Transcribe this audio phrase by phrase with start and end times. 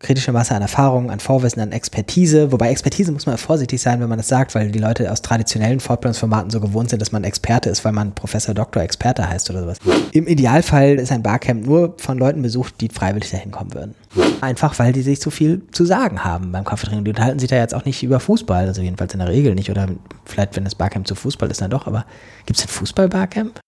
[0.00, 2.52] kritische Masse an Erfahrung, an Vorwissen, an Expertise.
[2.52, 5.80] Wobei Expertise muss man vorsichtig sein, wenn man das sagt, weil die Leute aus traditionellen
[5.80, 9.62] Fortbildungsformaten so gewohnt sind, dass man Experte ist, weil man Professor, Doktor, Experte heißt oder
[9.62, 9.78] sowas.
[10.12, 13.94] Im Idealfall ist ein Barcamp nur von Leuten besucht, die freiwillig dahin kommen würden.
[14.40, 17.04] Einfach, weil die sich so viel zu sagen haben beim Kaffeetrinken.
[17.04, 19.70] Die unterhalten sich da jetzt auch nicht über Fußball, also jedenfalls in der Regel nicht.
[19.70, 19.88] Oder
[20.24, 21.88] vielleicht, wenn das Barcamp zu Fußball ist, dann doch.
[21.88, 22.06] Aber
[22.46, 23.58] gibt es ein Fußball-Barcamp?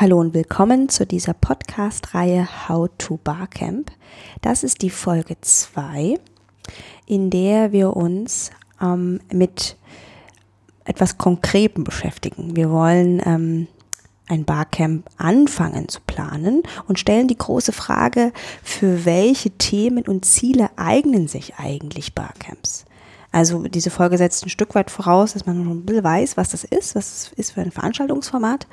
[0.00, 3.90] Hallo und willkommen zu dieser Podcast-Reihe How to Barcamp.
[4.42, 6.14] Das ist die Folge 2,
[7.06, 9.76] in der wir uns ähm, mit
[10.84, 12.54] etwas Konkretem beschäftigen.
[12.54, 13.66] Wir wollen ähm,
[14.28, 20.70] ein Barcamp anfangen zu planen und stellen die große Frage, für welche Themen und Ziele
[20.76, 22.84] eignen sich eigentlich Barcamps?
[23.30, 26.64] Also diese Folge setzt ein Stück weit voraus, dass man ein bisschen weiß, was das
[26.64, 28.66] ist, was es ist für ein Veranstaltungsformat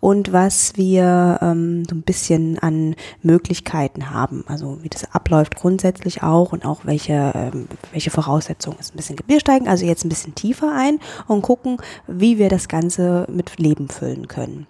[0.00, 4.44] und was wir ähm, so ein bisschen an Möglichkeiten haben.
[4.46, 8.94] Also wie das abläuft grundsätzlich auch und auch welche, ähm, welche Voraussetzungen ist.
[8.94, 12.68] Ein bisschen Gebirge steigen, also jetzt ein bisschen tiefer ein und gucken, wie wir das
[12.68, 14.68] Ganze mit Leben füllen können.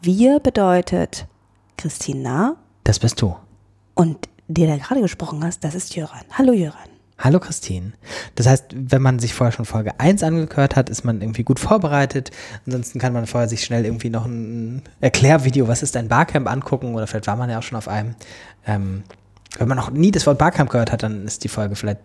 [0.00, 1.26] Wir bedeutet
[1.76, 2.56] Christina.
[2.84, 3.36] Das bist du.
[3.94, 6.24] Und der, der gerade gesprochen hast, das ist Jöran.
[6.32, 6.89] Hallo Jöran.
[7.22, 7.92] Hallo Christine.
[8.34, 11.60] Das heißt, wenn man sich vorher schon Folge 1 angehört hat, ist man irgendwie gut
[11.60, 12.30] vorbereitet.
[12.64, 16.94] Ansonsten kann man vorher sich schnell irgendwie noch ein Erklärvideo, was ist ein Barcamp, angucken
[16.94, 18.14] oder vielleicht war man ja auch schon auf einem.
[18.66, 19.02] Ähm,
[19.58, 22.00] wenn man noch nie das Wort Barcamp gehört hat, dann ist die Folge vielleicht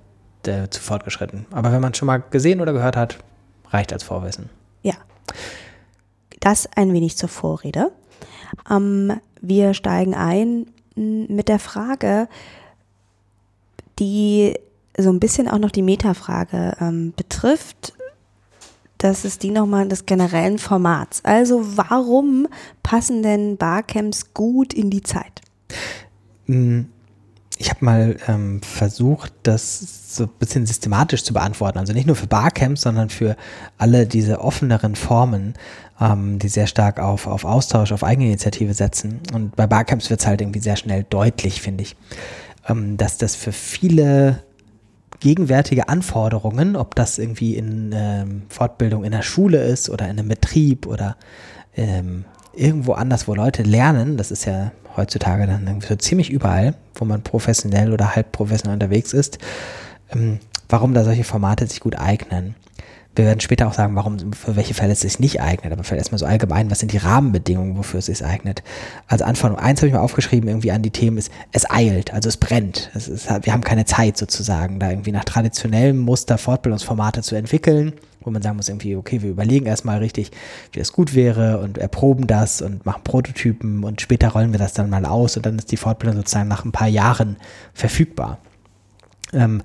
[0.47, 1.45] äh, zu fortgeschritten.
[1.52, 3.17] Aber wenn man schon mal gesehen oder gehört hat,
[3.69, 4.49] reicht als Vorwissen.
[4.81, 4.95] Ja.
[6.41, 7.93] Das ein wenig zur Vorrede.
[8.69, 12.27] Ähm, wir steigen ein mit der Frage,
[13.97, 14.55] die
[14.98, 17.94] so ein bisschen auch noch die Metafrage ähm, betrifft,
[18.98, 21.24] das ist die nochmal des generellen Formats.
[21.24, 22.48] Also warum
[22.82, 25.42] passen denn Barcamps gut in die Zeit?
[26.46, 26.88] Hm,
[27.58, 31.78] ich habe mal ähm, versucht, das so ein bisschen systematisch zu beantworten.
[31.78, 33.36] Also nicht nur für Barcamps, sondern für
[33.78, 35.54] alle diese offeneren Formen,
[36.00, 39.20] ähm, die sehr stark auf, auf Austausch, auf Eigeninitiative setzen.
[39.34, 41.95] Und bei Barcamps wird es halt irgendwie sehr schnell deutlich, finde ich,
[42.67, 44.44] ähm, dass das für viele
[45.25, 50.27] gegenwärtige Anforderungen, ob das irgendwie in ähm, Fortbildung in der Schule ist oder in einem
[50.27, 51.17] Betrieb oder
[51.75, 56.75] ähm, irgendwo anders, wo Leute lernen, das ist ja heutzutage dann irgendwie so ziemlich überall,
[56.93, 59.39] wo man professionell oder halb professionell unterwegs ist,
[60.13, 60.37] ähm,
[60.69, 62.53] warum da solche Formate sich gut eignen.
[63.15, 66.02] Wir werden später auch sagen, warum, für welche Fälle es sich nicht eignet, aber vielleicht
[66.02, 68.61] erstmal so allgemein, was sind die Rahmenbedingungen, wofür es sich eignet.
[69.08, 72.27] Als Anforderung eins habe ich mal aufgeschrieben, irgendwie an die Themen ist, es eilt, also
[72.27, 72.92] es brennt.
[72.93, 77.93] Es ist, wir haben keine Zeit sozusagen, da irgendwie nach traditionellem Muster Fortbildungsformate zu entwickeln,
[78.21, 80.31] wo man sagen muss, irgendwie, okay, wir überlegen erstmal richtig,
[80.73, 84.73] wie das gut wäre und erproben das und machen Prototypen und später rollen wir das
[84.73, 87.37] dann mal aus und dann ist die Fortbildung sozusagen nach ein paar Jahren
[87.73, 88.39] verfügbar.
[89.33, 89.61] Ähm,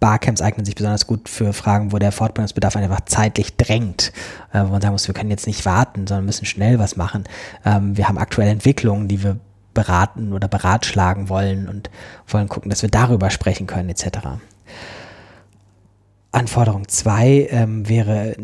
[0.00, 4.12] Barcamps eignen sich besonders gut für Fragen, wo der Fortbildungsbedarf einfach zeitlich drängt,
[4.52, 7.24] äh, wo man sagen muss, wir können jetzt nicht warten, sondern müssen schnell was machen.
[7.64, 9.38] Ähm, wir haben aktuelle Entwicklungen, die wir
[9.72, 11.90] beraten oder beratschlagen wollen und
[12.28, 14.18] wollen gucken, dass wir darüber sprechen können, etc.
[16.32, 18.36] Anforderung 2 ähm, wäre,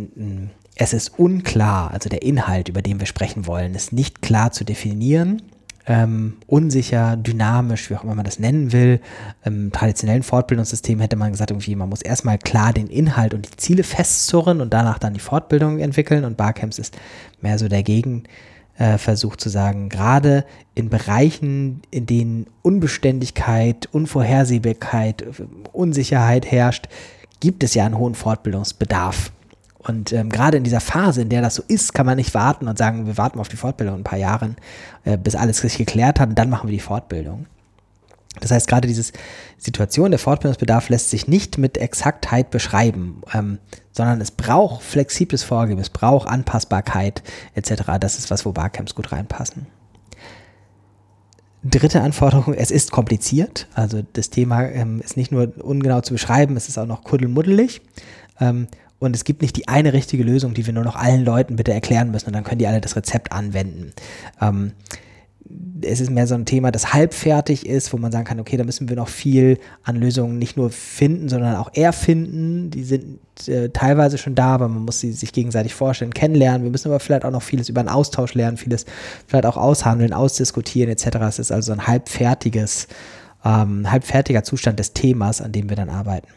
[0.76, 4.64] es ist unklar, also der Inhalt, über den wir sprechen wollen, ist nicht klar zu
[4.64, 5.42] definieren
[5.86, 9.00] ähm, unsicher, dynamisch, wie auch immer man das nennen will.
[9.44, 13.56] Im traditionellen Fortbildungssystem hätte man gesagt, irgendwie, man muss erstmal klar den Inhalt und die
[13.56, 16.24] Ziele festzurren und danach dann die Fortbildung entwickeln.
[16.24, 16.96] Und Barcamps ist
[17.40, 20.44] mehr so der Gegenversuch zu sagen, gerade
[20.74, 25.24] in Bereichen, in denen Unbeständigkeit, Unvorhersehbarkeit,
[25.72, 26.88] Unsicherheit herrscht,
[27.40, 29.32] gibt es ja einen hohen Fortbildungsbedarf.
[29.86, 32.68] Und ähm, gerade in dieser Phase, in der das so ist, kann man nicht warten
[32.68, 34.54] und sagen, wir warten auf die Fortbildung ein paar Jahre,
[35.04, 37.46] äh, bis alles sich geklärt hat und dann machen wir die Fortbildung.
[38.40, 39.12] Das heißt, gerade diese
[39.58, 43.58] Situation, der Fortbildungsbedarf lässt sich nicht mit Exaktheit beschreiben, ähm,
[43.92, 47.22] sondern es braucht flexibles Vorgehen, es braucht Anpassbarkeit
[47.54, 47.82] etc.
[48.00, 49.66] Das ist was, wo Barcamps gut reinpassen.
[51.62, 53.68] Dritte Anforderung, es ist kompliziert.
[53.74, 57.82] Also das Thema ähm, ist nicht nur ungenau zu beschreiben, es ist auch noch kuddelmuddelig.
[58.40, 58.66] Ähm,
[59.02, 61.72] und es gibt nicht die eine richtige Lösung, die wir nur noch allen Leuten bitte
[61.72, 63.92] erklären müssen und dann können die alle das Rezept anwenden.
[64.40, 64.72] Ähm,
[65.82, 68.62] es ist mehr so ein Thema, das halbfertig ist, wo man sagen kann, okay, da
[68.62, 72.70] müssen wir noch viel an Lösungen nicht nur finden, sondern auch erfinden.
[72.70, 73.18] Die sind
[73.48, 76.62] äh, teilweise schon da, aber man muss sie sich gegenseitig vorstellen, kennenlernen.
[76.62, 78.86] Wir müssen aber vielleicht auch noch vieles über einen Austausch lernen, vieles
[79.26, 81.16] vielleicht auch aushandeln, ausdiskutieren etc.
[81.28, 82.86] Es ist also ein halbfertiges,
[83.44, 86.28] ähm, halbfertiger Zustand des Themas, an dem wir dann arbeiten.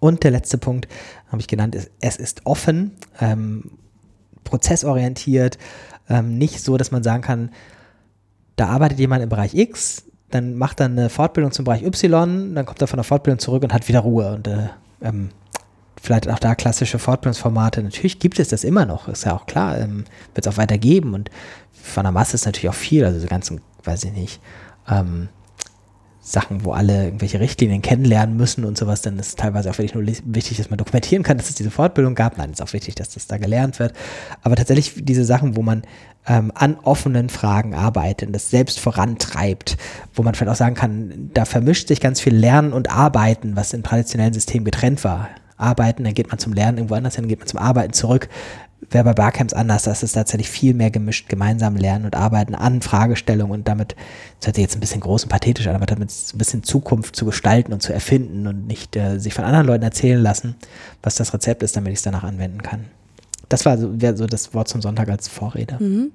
[0.00, 0.88] Und der letzte Punkt
[1.28, 3.72] habe ich genannt, ist, es ist offen, ähm,
[4.44, 5.58] prozessorientiert,
[6.08, 7.50] ähm, nicht so, dass man sagen kann,
[8.56, 12.66] da arbeitet jemand im Bereich X, dann macht er eine Fortbildung zum Bereich Y, dann
[12.66, 14.34] kommt er von der Fortbildung zurück und hat wieder Ruhe.
[14.34, 14.68] Und äh,
[15.00, 15.30] ähm,
[16.00, 17.82] vielleicht auch da klassische Fortbildungsformate.
[17.82, 20.04] Natürlich gibt es das immer noch, ist ja auch klar, ähm,
[20.34, 21.14] wird es auch weiter geben.
[21.14, 21.30] Und
[21.72, 24.40] von der Masse ist natürlich auch viel, also so ganzen, weiß ich nicht,
[24.88, 25.28] ähm,
[26.32, 29.94] Sachen, wo alle irgendwelche Richtlinien kennenlernen müssen und sowas, dann ist es teilweise auch wirklich
[29.94, 32.38] nur wichtig, dass man dokumentieren kann, dass es diese Fortbildung gab.
[32.38, 33.94] Nein, ist auch wichtig, dass das da gelernt wird.
[34.42, 35.82] Aber tatsächlich diese Sachen, wo man
[36.26, 39.76] ähm, an offenen Fragen arbeitet, das selbst vorantreibt,
[40.14, 43.72] wo man vielleicht auch sagen kann, da vermischt sich ganz viel Lernen und Arbeiten, was
[43.72, 45.28] im traditionellen System getrennt war.
[45.56, 48.28] Arbeiten, dann geht man zum Lernen irgendwo anders hin, dann geht man zum Arbeiten zurück
[48.90, 52.80] wäre bei Barcamps anders, das ist tatsächlich viel mehr gemischt, gemeinsam lernen und arbeiten an
[52.80, 53.96] Fragestellungen und damit,
[54.38, 57.16] das hört sich jetzt ein bisschen groß und pathetisch an, aber damit ein bisschen Zukunft
[57.16, 60.56] zu gestalten und zu erfinden und nicht äh, sich von anderen Leuten erzählen lassen,
[61.02, 62.86] was das Rezept ist, damit ich es danach anwenden kann.
[63.48, 65.76] Das war so, so das Wort zum Sonntag als Vorrede.
[65.82, 66.12] Mhm.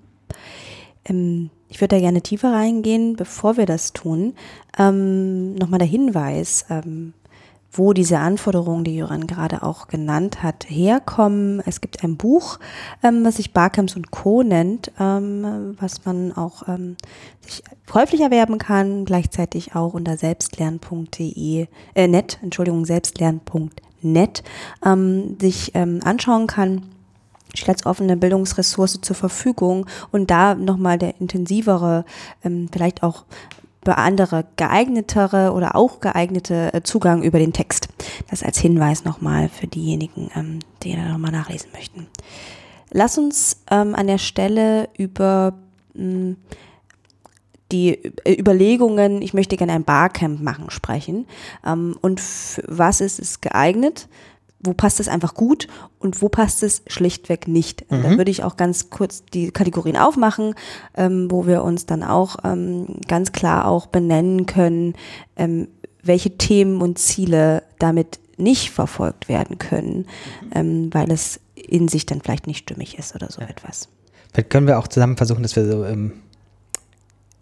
[1.06, 4.34] Ähm, ich würde da gerne tiefer reingehen, bevor wir das tun.
[4.78, 7.14] Ähm, Nochmal der Hinweis, ähm,
[7.74, 11.62] wo diese Anforderungen, die Jöran gerade auch genannt hat, herkommen.
[11.66, 12.60] Es gibt ein Buch,
[13.02, 14.44] ähm, was sich Barcamps und Co.
[14.44, 16.96] nennt, ähm, was man auch ähm,
[17.42, 24.44] sich käuflich erwerben kann, gleichzeitig auch unter selbstlern.de, äh, net, Entschuldigung, selbstlern.net
[24.86, 26.84] ähm, sich ähm, anschauen kann
[27.56, 32.04] steht als offene Bildungsressource zur Verfügung und da nochmal der intensivere,
[32.44, 33.26] ähm, vielleicht auch
[33.92, 37.90] andere geeignetere oder auch geeignete äh, Zugang über den Text.
[38.30, 42.08] Das als Hinweis nochmal für diejenigen, ähm, die da nochmal nachlesen möchten.
[42.92, 45.54] Lass uns ähm, an der Stelle über
[45.96, 46.38] hm,
[47.72, 51.26] die Überlegungen, ich möchte gerne ein Barcamp machen, sprechen.
[51.66, 52.22] Ähm, und
[52.68, 54.08] was ist es geeignet?
[54.64, 55.68] Wo passt es einfach gut
[56.00, 57.90] und wo passt es schlichtweg nicht.
[57.92, 58.04] Mhm.
[58.04, 60.56] Da würde ich auch ganz kurz die Kategorien aufmachen,
[60.96, 64.94] ähm, wo wir uns dann auch ähm, ganz klar auch benennen können,
[65.36, 65.68] ähm,
[66.02, 70.52] welche Themen und Ziele damit nicht verfolgt werden können, mhm.
[70.54, 73.48] Ähm, weil es in sich dann vielleicht nicht stimmig ist oder so ja.
[73.48, 73.90] etwas.
[74.32, 76.14] Vielleicht können wir auch zusammen versuchen, dass wir so ähm,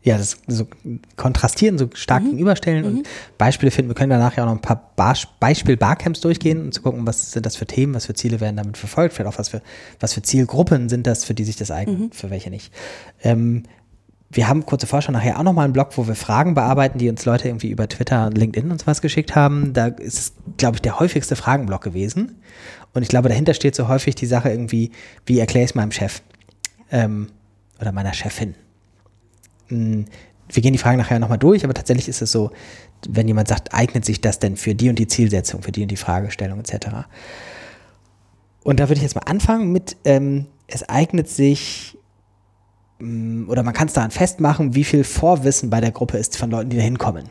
[0.03, 0.67] ja, das so
[1.15, 2.29] kontrastieren, so stark mhm.
[2.31, 2.97] gegenüberstellen mhm.
[2.97, 3.89] und Beispiele finden.
[3.89, 7.31] Wir können danach ja auch noch ein paar Bar Beispiel-Barcamps durchgehen und zu gucken, was
[7.31, 9.61] sind das für Themen, was für Ziele werden damit verfolgt, vielleicht auch was für,
[9.99, 12.11] was für Zielgruppen sind das, für die sich das eignet, mhm.
[12.11, 12.73] für welche nicht.
[13.21, 13.63] Ähm,
[14.31, 17.25] wir haben kurze Vorschau nachher auch nochmal einen Blog, wo wir Fragen bearbeiten, die uns
[17.25, 19.73] Leute irgendwie über Twitter und LinkedIn und sowas geschickt haben.
[19.73, 22.41] Da ist es, glaube ich, der häufigste Fragenblock gewesen.
[22.93, 24.91] Und ich glaube, dahinter steht so häufig die Sache irgendwie,
[25.25, 26.21] wie erkläre ich es meinem Chef
[26.91, 27.27] ähm,
[27.79, 28.55] oder meiner Chefin
[29.71, 32.51] wir gehen die Fragen nachher nochmal durch, aber tatsächlich ist es so,
[33.07, 35.89] wenn jemand sagt, eignet sich das denn für die und die Zielsetzung, für die und
[35.89, 36.87] die Fragestellung etc.
[38.63, 41.97] Und da würde ich jetzt mal anfangen mit, ähm, es eignet sich
[42.99, 46.51] mm, oder man kann es daran festmachen, wie viel Vorwissen bei der Gruppe ist von
[46.51, 47.29] Leuten, die da hinkommen.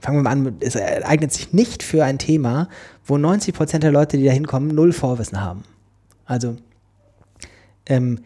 [0.00, 2.68] Fangen wir mal an, es eignet sich nicht für ein Thema,
[3.04, 5.64] wo 90 Prozent der Leute, die da hinkommen, null Vorwissen haben.
[6.24, 6.56] Also
[7.84, 8.20] ähm,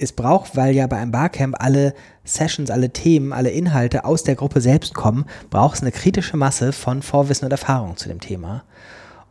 [0.00, 1.94] es braucht, weil ja bei einem Barcamp alle
[2.24, 6.72] Sessions, alle Themen, alle Inhalte aus der Gruppe selbst kommen, braucht es eine kritische Masse
[6.72, 8.64] von Vorwissen und Erfahrung zu dem Thema.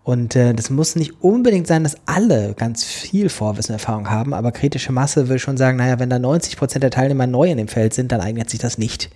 [0.04, 4.33] Und äh, das muss nicht unbedingt sein, dass alle ganz viel Vorwissen und Erfahrung haben,
[4.33, 7.57] aber kritische Masse will schon sagen, naja, wenn da 90 Prozent der Teilnehmer neu in
[7.57, 9.10] dem Feld sind, dann eignet sich das nicht.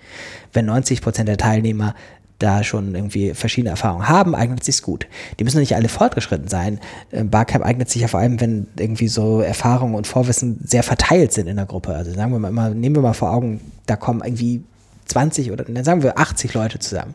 [0.51, 1.95] Wenn 90 Prozent der Teilnehmer
[2.39, 5.07] da schon irgendwie verschiedene Erfahrungen haben, eignet sich gut.
[5.39, 6.80] Die müssen nicht alle fortgeschritten sein.
[7.11, 11.33] Ähm, Barcamp eignet sich ja vor allem, wenn irgendwie so Erfahrungen und Vorwissen sehr verteilt
[11.33, 11.95] sind in der Gruppe.
[11.95, 14.63] Also sagen wir mal immer, nehmen wir mal vor Augen, da kommen irgendwie
[15.06, 17.13] 20 oder dann sagen wir 80 Leute zusammen.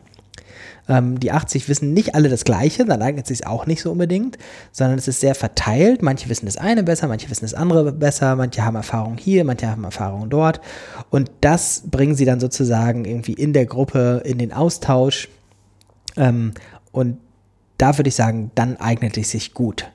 [0.89, 3.91] Ähm, die 80 wissen nicht alle das Gleiche, dann eignet es sich auch nicht so
[3.91, 4.37] unbedingt,
[4.71, 6.01] sondern es ist sehr verteilt.
[6.01, 9.69] Manche wissen das eine besser, manche wissen das andere besser, manche haben Erfahrung hier, manche
[9.69, 10.59] haben Erfahrung dort.
[11.11, 15.29] Und das bringen sie dann sozusagen irgendwie in der Gruppe in den Austausch.
[16.17, 16.53] Ähm,
[16.91, 17.17] und
[17.77, 19.89] da würde ich sagen, dann eignet es sich gut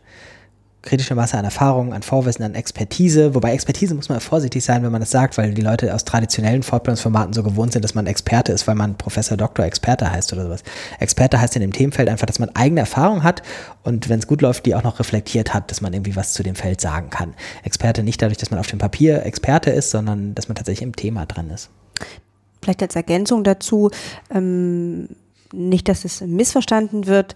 [0.84, 3.34] kritische Masse an Erfahrung, an Vorwissen, an Expertise.
[3.34, 6.62] Wobei Expertise muss man vorsichtig sein, wenn man das sagt, weil die Leute aus traditionellen
[6.62, 10.44] Fortbildungsformaten so gewohnt sind, dass man Experte ist, weil man Professor, Doktor, Experte heißt oder
[10.44, 10.62] sowas.
[11.00, 13.42] Experte heißt in dem Themenfeld einfach, dass man eigene Erfahrung hat
[13.82, 16.42] und wenn es gut läuft, die auch noch reflektiert hat, dass man irgendwie was zu
[16.42, 17.34] dem Feld sagen kann.
[17.62, 20.94] Experte nicht dadurch, dass man auf dem Papier Experte ist, sondern dass man tatsächlich im
[20.94, 21.70] Thema dran ist.
[22.62, 23.90] Vielleicht als Ergänzung dazu,
[24.30, 25.08] ähm,
[25.52, 27.34] nicht, dass es missverstanden wird.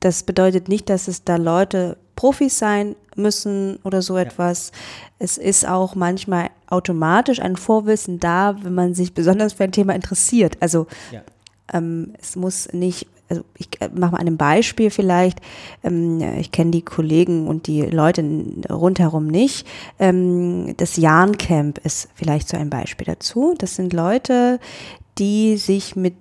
[0.00, 4.72] Das bedeutet nicht, dass es da Leute Profis sein müssen oder so etwas.
[4.72, 4.78] Ja.
[5.20, 9.94] Es ist auch manchmal automatisch ein Vorwissen da, wenn man sich besonders für ein Thema
[9.94, 10.56] interessiert.
[10.60, 11.22] Also ja.
[11.72, 15.40] ähm, es muss nicht, also ich äh, mache mal ein Beispiel vielleicht.
[15.82, 18.24] Ähm, ich kenne die Kollegen und die Leute
[18.70, 19.66] rundherum nicht.
[19.98, 23.54] Ähm, das Jahn-Camp ist vielleicht so ein Beispiel dazu.
[23.58, 24.60] Das sind Leute,
[25.18, 26.14] die sich mit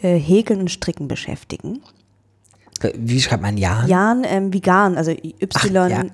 [0.00, 1.80] äh, Häkeln und Stricken beschäftigen.
[2.96, 3.88] Wie schreibt man Jan?
[3.88, 5.52] Jan, ähm, wie Garn, also Y.
[5.54, 6.04] Ach,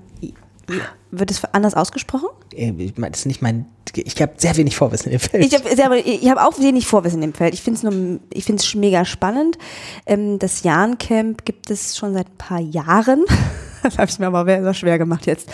[0.70, 0.80] ja.
[1.10, 2.28] Wird es anders ausgesprochen?
[2.54, 3.66] Äh, ich mein, Das ist nicht mein.
[3.94, 5.44] Ich habe sehr wenig Vorwissen im Feld.
[5.44, 7.54] Ich habe hab auch wenig Vorwissen im Feld.
[7.54, 7.86] Ich finde
[8.56, 9.58] es mega spannend.
[10.06, 13.24] Ähm, das Jahn-Camp gibt es schon seit ein paar Jahren.
[13.84, 15.46] Das habe ich mir aber sehr schwer gemacht jetzt.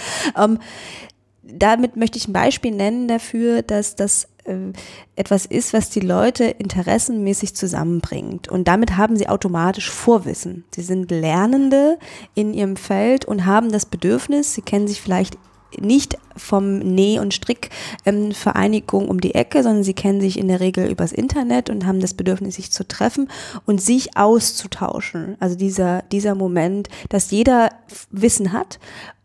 [1.53, 4.73] Damit möchte ich ein Beispiel nennen dafür, dass das äh,
[5.17, 8.49] etwas ist, was die Leute interessenmäßig zusammenbringt.
[8.49, 10.65] Und damit haben sie automatisch Vorwissen.
[10.75, 11.99] Sie sind Lernende
[12.35, 15.37] in ihrem Feld und haben das Bedürfnis, sie kennen sich vielleicht
[15.79, 20.91] nicht vom Näh- und Strickvereinigung um die Ecke, sondern sie kennen sich in der Regel
[20.91, 23.29] übers Internet und haben das Bedürfnis, sich zu treffen
[23.67, 25.37] und sich auszutauschen.
[25.39, 27.71] Also dieser, dieser Moment, dass jeder
[28.11, 28.81] Wissen hat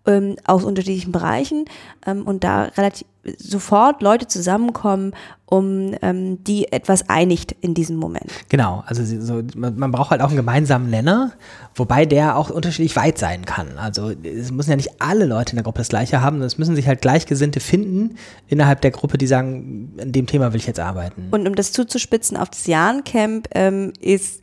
[0.05, 1.65] ähm, aus unterschiedlichen Bereichen
[2.05, 3.07] ähm, und da relativ
[3.37, 5.13] sofort Leute zusammenkommen,
[5.45, 8.31] um ähm, die etwas einigt in diesem Moment.
[8.49, 11.31] Genau, also so, man, man braucht halt auch einen gemeinsamen Nenner,
[11.73, 13.77] wobei der auch unterschiedlich weit sein kann.
[13.77, 16.57] Also es müssen ja nicht alle Leute in der Gruppe das gleiche haben, sondern es
[16.57, 18.15] müssen sich halt Gleichgesinnte finden
[18.47, 21.29] innerhalb der Gruppe, die sagen, an dem Thema will ich jetzt arbeiten.
[21.31, 24.41] Und um das zuzuspitzen auf das Jahrencamp ähm, ist,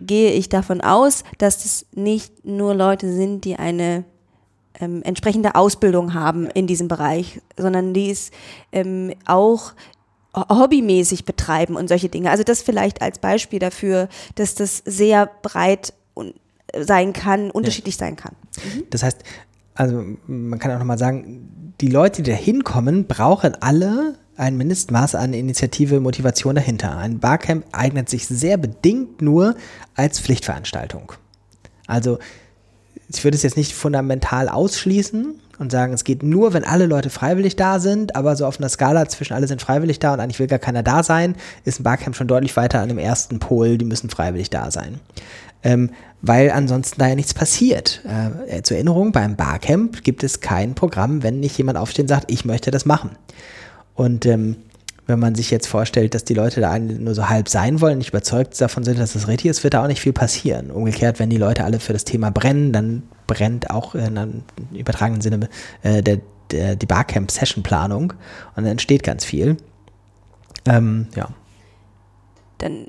[0.00, 4.04] gehe ich davon aus, dass es nicht nur Leute sind, die eine
[4.80, 8.30] ähm, entsprechende Ausbildung haben in diesem Bereich, sondern die es
[8.72, 9.72] ähm, auch
[10.34, 12.30] ho- hobbymäßig betreiben und solche Dinge.
[12.30, 16.34] Also das vielleicht als Beispiel dafür, dass das sehr breit und,
[16.78, 18.34] sein kann, unterschiedlich sein kann.
[18.90, 19.22] Das heißt,
[19.74, 25.14] also man kann auch nochmal sagen, die Leute, die da hinkommen, brauchen alle ein Mindestmaß
[25.14, 26.96] an Initiative, Motivation dahinter.
[26.96, 29.54] Ein Barcamp eignet sich sehr bedingt nur
[29.94, 31.12] als Pflichtveranstaltung.
[31.86, 32.18] Also
[33.16, 37.10] ich würde es jetzt nicht fundamental ausschließen und sagen, es geht nur, wenn alle Leute
[37.10, 40.38] freiwillig da sind, aber so auf einer Skala zwischen alle sind freiwillig da und eigentlich
[40.38, 43.78] will gar keiner da sein, ist ein Barcamp schon deutlich weiter an dem ersten Pol,
[43.78, 45.00] die müssen freiwillig da sein.
[45.62, 45.90] Ähm,
[46.20, 48.02] weil ansonsten da ja nichts passiert.
[48.04, 52.30] Äh, zur Erinnerung, beim Barcamp gibt es kein Programm, wenn nicht jemand aufsteht und sagt,
[52.30, 53.10] ich möchte das machen.
[53.94, 54.56] Und ähm,
[55.06, 58.10] wenn man sich jetzt vorstellt, dass die Leute da nur so halb sein wollen, nicht
[58.10, 60.70] überzeugt davon sind, dass das richtig ist, wird da auch nicht viel passieren.
[60.70, 64.42] Umgekehrt, wenn die Leute alle für das Thema brennen, dann brennt auch in einem
[64.72, 65.48] übertragenen Sinne
[65.82, 69.56] äh, der, der, die Barcamp-Session-Planung und dann entsteht ganz viel.
[70.66, 71.28] Ähm, ja.
[72.58, 72.86] dann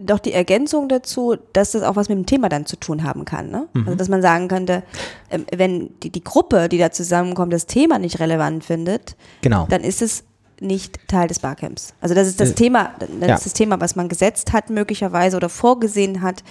[0.00, 3.24] doch die Ergänzung dazu, dass das auch was mit dem Thema dann zu tun haben
[3.24, 3.50] kann.
[3.50, 3.66] Ne?
[3.74, 4.84] Also dass man sagen könnte,
[5.30, 9.66] ähm, wenn die, die Gruppe, die da zusammenkommt, das Thema nicht relevant findet, Genau.
[9.68, 10.24] dann ist es
[10.60, 11.94] nicht Teil des Barcamps.
[12.00, 13.34] Also das ist das Äh, Thema, dann ja.
[13.34, 16.42] ist das Thema, was man gesetzt hat möglicherweise oder vorgesehen hat,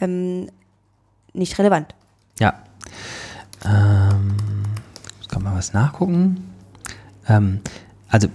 [0.00, 0.48] ähm,
[1.32, 1.94] nicht relevant.
[2.38, 2.54] Ja.
[3.64, 4.34] Ähm,
[5.20, 6.50] jetzt kann man was nachgucken.
[7.28, 7.60] Ähm,
[8.08, 8.28] also,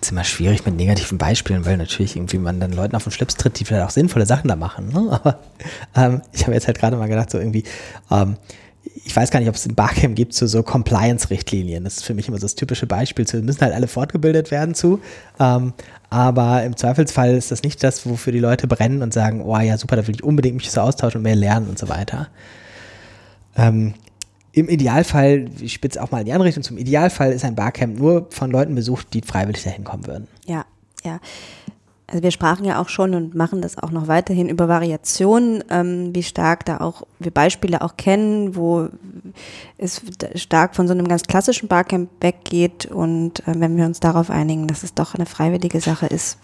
[0.00, 3.36] ist immer schwierig mit negativen Beispielen, weil natürlich irgendwie man dann Leuten auf den Schlips
[3.36, 4.88] tritt, die vielleicht auch sinnvolle Sachen da machen.
[4.88, 5.08] Ne?
[5.22, 5.38] Aber
[5.94, 7.64] ähm, ich habe jetzt halt gerade mal gedacht, so irgendwie,
[8.10, 8.36] ähm,
[9.04, 11.84] ich weiß gar nicht, ob es ein Barcamp gibt zu so Compliance-Richtlinien.
[11.84, 14.74] Das ist für mich immer so das typische Beispiel zu, müssen halt alle fortgebildet werden
[14.74, 15.00] zu.
[15.40, 15.72] Ähm,
[16.10, 19.78] aber im Zweifelsfall ist das nicht das, wofür die Leute brennen und sagen, oh ja,
[19.78, 22.28] super, da will ich unbedingt mich so austauschen und mehr lernen und so weiter.
[23.56, 23.94] Ähm,
[24.52, 27.98] Im Idealfall, ich spitze auch mal in die andere Richtung, zum Idealfall ist ein Barcamp
[27.98, 30.28] nur von Leuten besucht, die freiwillig dahin kommen würden.
[30.46, 30.64] Ja,
[31.04, 31.18] ja.
[32.12, 36.14] Also wir sprachen ja auch schon und machen das auch noch weiterhin über Variationen, ähm,
[36.14, 38.90] wie stark da auch wir Beispiele auch kennen, wo
[39.78, 40.02] es
[40.34, 44.66] stark von so einem ganz klassischen Barcamp weggeht und äh, wenn wir uns darauf einigen,
[44.66, 46.36] dass es doch eine freiwillige Sache ist.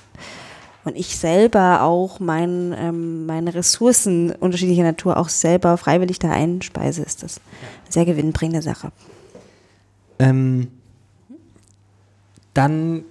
[0.85, 7.03] Und ich selber auch mein, ähm, meine Ressourcen unterschiedlicher Natur auch selber freiwillig da einspeise,
[7.03, 7.43] ist das
[7.85, 8.91] eine sehr gewinnbringende Sache.
[10.19, 10.69] Ähm,
[12.55, 13.05] dann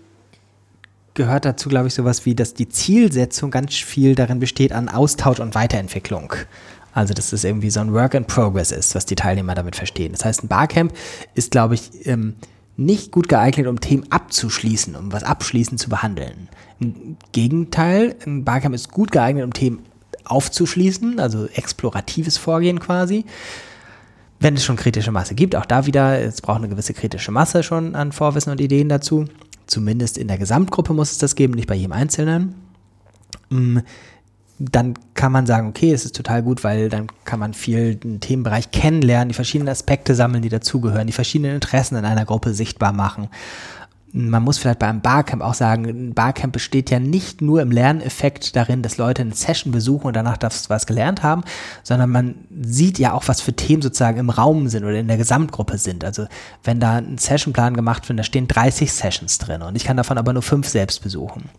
[1.17, 5.41] gehört dazu, glaube ich, sowas wie, dass die Zielsetzung ganz viel darin besteht an Austausch
[5.41, 6.33] und Weiterentwicklung.
[6.93, 10.13] Also, dass es irgendwie so ein Work in Progress ist, was die Teilnehmer damit verstehen.
[10.13, 10.93] Das heißt, ein Barcamp
[11.35, 12.35] ist, glaube ich, ähm,
[12.77, 16.47] nicht gut geeignet, um Themen abzuschließen, um was abschließend zu behandeln.
[16.79, 19.79] Im Gegenteil, ein Barcamp ist gut geeignet, um Themen
[20.23, 23.25] aufzuschließen, also exploratives Vorgehen quasi
[24.39, 27.63] wenn es schon kritische Masse gibt, auch da wieder, es braucht eine gewisse kritische Masse
[27.63, 29.25] schon an Vorwissen und Ideen dazu.
[29.67, 32.55] Zumindest in der Gesamtgruppe muss es das geben, nicht bei jedem Einzelnen.
[33.49, 33.79] Mm,
[34.59, 38.19] Dann kann man sagen, okay, es ist total gut, weil dann kann man viel den
[38.19, 42.91] Themenbereich kennenlernen, die verschiedenen Aspekte sammeln, die dazugehören, die verschiedenen Interessen in einer Gruppe sichtbar
[42.91, 43.29] machen.
[44.13, 48.55] Man muss vielleicht beim Barcamp auch sagen, ein Barcamp besteht ja nicht nur im Lerneffekt
[48.55, 51.43] darin, dass Leute eine Session besuchen und danach was gelernt haben,
[51.83, 55.17] sondern man sieht ja auch, was für Themen sozusagen im Raum sind oder in der
[55.17, 56.05] Gesamtgruppe sind.
[56.05, 56.25] Also
[56.63, 60.17] wenn da ein Sessionplan gemacht wird, da stehen 30 Sessions drin und ich kann davon
[60.17, 61.49] aber nur fünf selbst besuchen.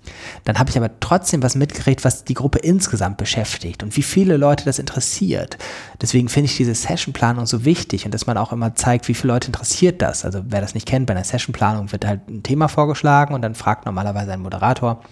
[0.45, 4.39] Dann habe ich aber trotzdem was mitgekriegt, was die Gruppe insgesamt beschäftigt und wie viele
[4.39, 5.59] Leute das interessiert.
[6.01, 9.35] Deswegen finde ich diese Sessionplanung so wichtig und dass man auch immer zeigt, wie viele
[9.35, 10.25] Leute interessiert das.
[10.25, 13.55] Also wer das nicht kennt, bei einer Sessionplanung wird halt ein Thema vorgeschlagen und dann
[13.55, 15.03] fragt normalerweise ein Moderator,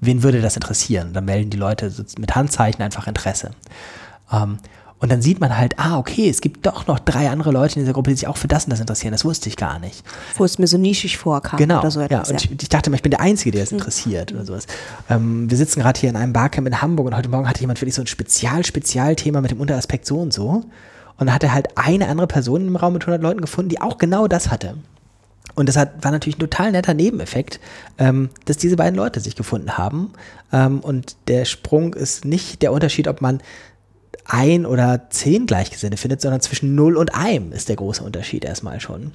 [0.00, 1.12] wen würde das interessieren?
[1.12, 3.52] Dann melden die Leute mit Handzeichen einfach Interesse.
[4.32, 4.58] Ähm,
[5.02, 7.82] und dann sieht man halt, ah, okay, es gibt doch noch drei andere Leute in
[7.82, 9.10] dieser Gruppe, die sich auch für das und das interessieren.
[9.10, 10.04] Das wusste ich gar nicht.
[10.36, 12.28] Wo es mir so nischig vorkam genau, oder so etwas.
[12.28, 13.78] Ja, und ich, ich, dachte mal, ich bin der Einzige, der das mhm.
[13.78, 14.36] interessiert mhm.
[14.36, 14.66] oder sowas.
[15.10, 17.80] Ähm, wir sitzen gerade hier in einem Barcamp in Hamburg und heute Morgen hatte jemand
[17.80, 20.62] wirklich so ein Spezial-Spezialthema mit dem Unteraspekt so und so.
[21.18, 23.80] Und da hat er halt eine andere Person im Raum mit 100 Leuten gefunden, die
[23.80, 24.76] auch genau das hatte.
[25.54, 27.60] Und das hat, war natürlich ein total netter Nebeneffekt,
[27.98, 30.12] ähm, dass diese beiden Leute sich gefunden haben.
[30.52, 33.40] Ähm, und der Sprung ist nicht der Unterschied, ob man
[34.24, 38.80] ein oder zehn Gleichgesinnte findet, sondern zwischen null und einem ist der große Unterschied erstmal
[38.80, 39.12] schon.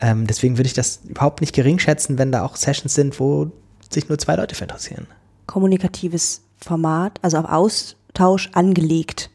[0.00, 3.52] Ähm, deswegen würde ich das überhaupt nicht gering schätzen, wenn da auch Sessions sind, wo
[3.90, 5.06] sich nur zwei Leute für interessieren.
[5.46, 9.30] Kommunikatives Format, also auf Austausch angelegt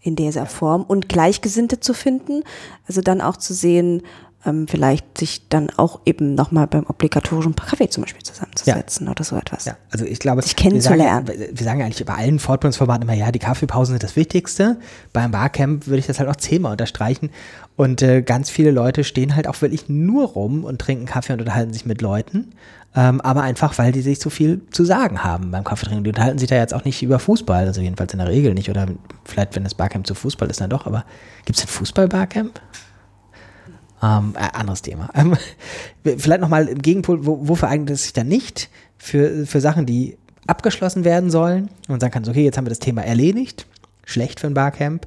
[0.00, 2.42] in dieser Form und Gleichgesinnte zu finden,
[2.86, 4.02] also dann auch zu sehen,
[4.46, 9.12] ähm, vielleicht sich dann auch eben nochmal beim obligatorischen Kaffee zum Beispiel zusammenzusetzen ja.
[9.12, 9.64] oder so etwas.
[9.64, 11.26] Ja, also ich glaube, sich kennenzulernen.
[11.26, 14.78] Wir sagen, wir sagen eigentlich bei allen Fortbildungsformaten immer, ja, die Kaffeepausen sind das Wichtigste.
[15.12, 17.30] Beim Barcamp würde ich das halt auch zehnmal unterstreichen.
[17.76, 21.40] Und äh, ganz viele Leute stehen halt auch wirklich nur rum und trinken Kaffee und
[21.40, 22.52] unterhalten sich mit Leuten.
[22.94, 26.04] Ähm, aber einfach, weil die sich so viel zu sagen haben beim Kaffeetrinken.
[26.04, 28.70] Die unterhalten sich da jetzt auch nicht über Fußball, also jedenfalls in der Regel nicht.
[28.70, 28.86] Oder
[29.24, 30.86] vielleicht, wenn das Barcamp zu Fußball ist, dann doch.
[30.86, 31.04] Aber
[31.44, 32.60] gibt es ein Fußball-Barcamp?
[34.02, 35.10] Ähm, äh, anderes Thema.
[35.14, 35.36] Ähm,
[36.04, 38.70] vielleicht nochmal im Gegenpol, wo, wofür eignet es sich dann nicht?
[38.96, 41.70] Für, für Sachen, die abgeschlossen werden sollen.
[41.88, 43.66] Und sagen kann, okay, jetzt haben wir das Thema erledigt.
[44.04, 45.06] Schlecht für ein Barcamp.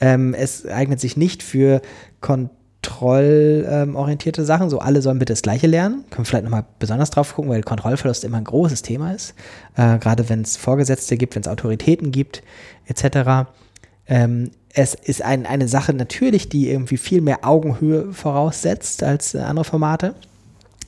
[0.00, 1.80] Ähm, es eignet sich nicht für
[2.20, 4.68] kontrollorientierte Sachen.
[4.70, 6.04] So, alle sollen bitte das Gleiche lernen.
[6.10, 9.34] Können wir vielleicht nochmal besonders drauf gucken, weil Kontrollverlust immer ein großes Thema ist.
[9.76, 12.42] Äh, gerade wenn es Vorgesetzte gibt, wenn es Autoritäten gibt,
[12.86, 13.48] etc.
[14.10, 19.38] Ähm, es ist ein, eine Sache natürlich, die irgendwie viel mehr Augenhöhe voraussetzt als äh,
[19.38, 20.14] andere Formate.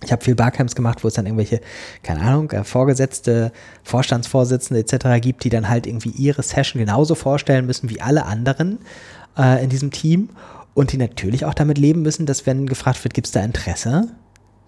[0.04, 1.60] Ich habe viel Barcamps gemacht, wo es dann irgendwelche,
[2.02, 3.52] keine Ahnung, äh, Vorgesetzte,
[3.84, 5.22] Vorstandsvorsitzende etc.
[5.22, 8.80] gibt, die dann halt irgendwie ihre Session genauso vorstellen müssen wie alle anderen
[9.38, 10.30] äh, in diesem Team
[10.74, 14.08] und die natürlich auch damit leben müssen, dass wenn gefragt wird, gibt es da Interesse,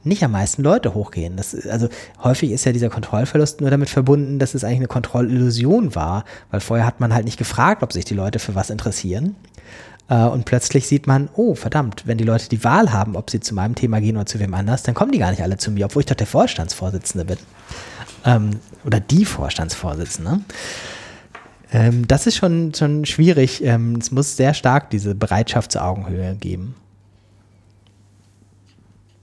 [0.05, 1.37] nicht am meisten Leute hochgehen.
[1.37, 1.89] Das, also
[2.23, 6.61] häufig ist ja dieser Kontrollverlust nur damit verbunden, dass es eigentlich eine Kontrollillusion war, weil
[6.61, 9.37] vorher hat man halt nicht gefragt, ob sich die Leute für was interessieren.
[10.09, 13.41] Äh, und plötzlich sieht man, oh verdammt, wenn die Leute die Wahl haben, ob sie
[13.41, 15.71] zu meinem Thema gehen oder zu wem anders, dann kommen die gar nicht alle zu
[15.71, 17.39] mir, obwohl ich doch der Vorstandsvorsitzende bin.
[18.25, 18.51] Ähm,
[18.85, 20.41] oder die Vorstandsvorsitzende.
[21.73, 23.63] Ähm, das ist schon, schon schwierig.
[23.65, 26.75] Ähm, es muss sehr stark diese Bereitschaft zur Augenhöhe geben.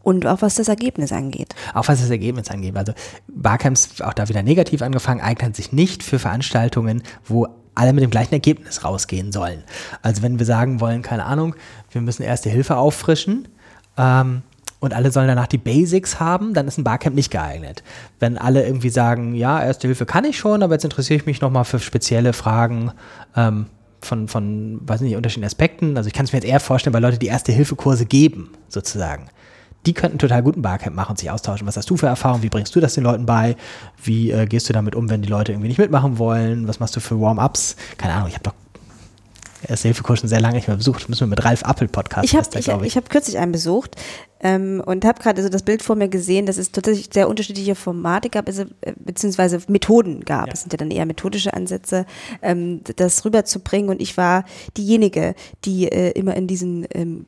[0.04, 1.56] Und auch was das Ergebnis angeht.
[1.74, 2.76] Auch was das Ergebnis angeht.
[2.76, 2.94] Also
[3.28, 8.10] Barcamps, auch da wieder negativ angefangen, eignen sich nicht für Veranstaltungen, wo alle mit dem
[8.10, 9.64] gleichen Ergebnis rausgehen sollen.
[10.02, 11.56] Also wenn wir sagen wollen, keine Ahnung,
[11.92, 13.48] wir müssen erste Hilfe auffrischen
[13.98, 14.42] ähm,
[14.80, 17.84] und alle sollen danach die Basics haben, dann ist ein Barcamp nicht geeignet.
[18.20, 21.42] Wenn alle irgendwie sagen, ja, erste Hilfe kann ich schon, aber jetzt interessiere ich mich
[21.42, 22.92] nochmal für spezielle Fragen,
[23.36, 23.68] ähm,
[24.02, 25.96] von, von, weiß nicht, unterschiedlichen Aspekten.
[25.96, 29.28] Also ich kann es mir jetzt eher vorstellen, bei Leuten, die Erste-Hilfe-Kurse geben, sozusagen
[29.86, 31.68] die könnten total guten Barcamp machen und sich austauschen.
[31.68, 32.44] Was hast du für Erfahrungen?
[32.44, 33.56] Wie bringst du das den Leuten bei?
[34.04, 36.68] Wie äh, gehst du damit um, wenn die Leute irgendwie nicht mitmachen wollen?
[36.68, 37.76] Was machst du für Warm-ups?
[37.98, 38.54] Keine Ahnung, ich habe doch
[39.68, 41.08] erste Hilfekurs schon sehr lange nicht mehr besucht.
[41.10, 42.26] Müssen wir mit Ralf Appel Podcast.
[42.26, 42.82] Ich habe ich, ich.
[42.84, 43.96] ich hab kürzlich einen besucht
[44.40, 47.76] ähm, und habe gerade so das Bild vor mir gesehen, dass es tatsächlich sehr unterschiedliche
[47.76, 50.52] Formate gab, also, äh, beziehungsweise Methoden gab.
[50.54, 52.06] Es sind ja dann eher methodische Ansätze,
[52.42, 53.90] ähm, das rüberzubringen.
[53.90, 54.46] Und ich war
[54.78, 57.26] diejenige, die äh, immer in diesen ähm,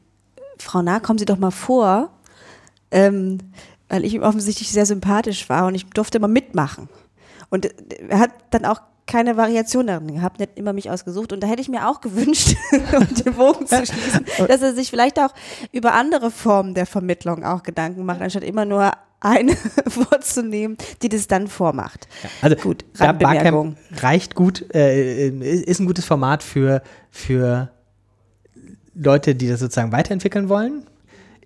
[0.57, 2.09] Frau Nah, kommen Sie doch mal vor,
[2.93, 3.39] ähm,
[3.89, 6.87] weil ich ihm offensichtlich sehr sympathisch war und ich durfte immer mitmachen.
[7.49, 7.69] Und
[8.09, 11.33] er hat dann auch keine Variation darin gehabt, nicht immer mich ausgesucht.
[11.33, 14.89] Und da hätte ich mir auch gewünscht, um den Bogen zu schließen, dass er sich
[14.89, 15.33] vielleicht auch
[15.71, 19.55] über andere Formen der Vermittlung auch Gedanken macht, anstatt immer nur eine
[19.87, 22.07] vorzunehmen, die das dann vormacht.
[22.41, 27.71] Also gut, Barcamp reicht gut, äh, ist ein gutes Format für, für
[28.95, 30.85] Leute, die das sozusagen weiterentwickeln wollen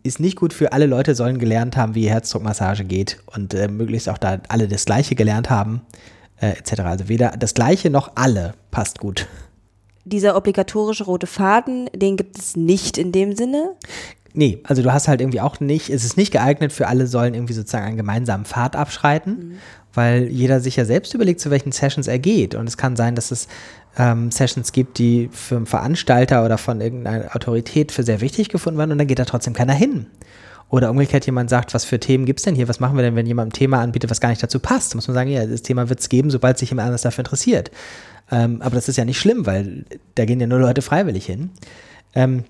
[0.07, 4.09] ist nicht gut für alle Leute, sollen gelernt haben, wie Herzdruckmassage geht und äh, möglichst
[4.09, 5.81] auch da alle das Gleiche gelernt haben,
[6.39, 6.81] äh, etc.
[6.81, 9.27] Also weder das Gleiche noch alle passt gut.
[10.05, 13.75] Dieser obligatorische rote Faden, den gibt es nicht in dem Sinne?
[14.33, 17.33] Nee, also du hast halt irgendwie auch nicht, es ist nicht geeignet für alle sollen
[17.33, 19.57] irgendwie sozusagen einen gemeinsamen Pfad abschreiten, mhm.
[19.93, 22.55] weil jeder sich ja selbst überlegt, zu welchen Sessions er geht.
[22.55, 23.47] Und es kann sein, dass es
[23.97, 28.77] ähm, Sessions gibt, die für einen Veranstalter oder von irgendeiner Autorität für sehr wichtig gefunden
[28.77, 30.07] werden und dann geht da trotzdem keiner hin.
[30.69, 32.67] Oder umgekehrt jemand sagt, was für Themen gibt es denn hier?
[32.67, 34.95] Was machen wir denn, wenn jemand ein Thema anbietet, was gar nicht dazu passt?
[34.95, 37.71] Muss man sagen, ja, das Thema wird es geben, sobald sich jemand anders dafür interessiert.
[38.29, 41.51] Ähm, aber das ist ja nicht schlimm, weil da gehen ja nur Leute freiwillig hin.
[42.15, 42.43] Ähm,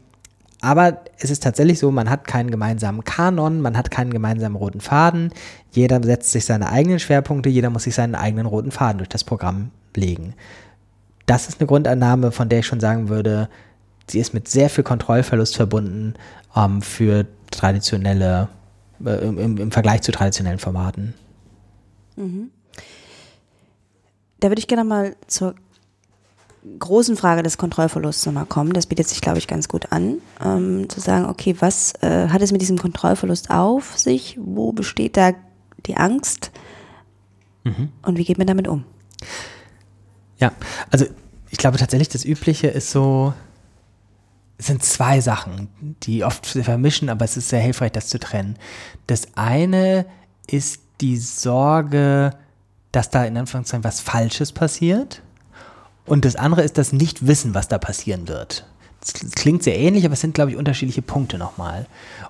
[0.62, 4.82] aber es ist tatsächlich so, man hat keinen gemeinsamen Kanon, man hat keinen gemeinsamen roten
[4.82, 5.32] Faden.
[5.72, 9.24] Jeder setzt sich seine eigenen Schwerpunkte, jeder muss sich seinen eigenen roten Faden durch das
[9.24, 10.34] Programm legen.
[11.28, 13.50] Das ist eine Grundannahme, von der ich schon sagen würde,
[14.10, 16.16] sie ist mit sehr viel Kontrollverlust verbunden
[16.56, 18.48] ähm, für traditionelle,
[19.06, 21.14] äh, im, im, Vergleich zu traditionellen Formaten.
[22.16, 22.50] Mhm.
[24.40, 25.56] Da würde ich gerne mal zur
[26.80, 28.74] großen Frage des Kontrollverlusts nochmal kommen.
[28.74, 32.42] Das bietet sich, glaube ich, ganz gut an, ähm, zu sagen, okay, was äh, hat
[32.42, 34.38] es mit diesem Kontrollverlust auf sich?
[34.42, 35.32] Wo besteht da
[35.86, 36.52] die Angst?
[37.64, 37.90] Mhm.
[38.02, 38.86] Und wie geht man damit um?
[40.40, 40.52] Ja,
[40.92, 41.06] also
[41.50, 43.34] ich glaube tatsächlich, das Übliche ist so,
[44.58, 45.70] es sind zwei Sachen,
[46.04, 48.58] die oft vermischen, aber es ist sehr hilfreich, das zu trennen.
[49.06, 50.06] Das eine
[50.48, 52.32] ist die Sorge,
[52.92, 55.22] dass da in Anführungszeichen was Falsches passiert.
[56.06, 58.66] Und das andere ist das Nicht-Wissen, was da passieren wird.
[59.02, 61.86] Das klingt sehr ähnlich, aber es sind, glaube ich, unterschiedliche Punkte nochmal.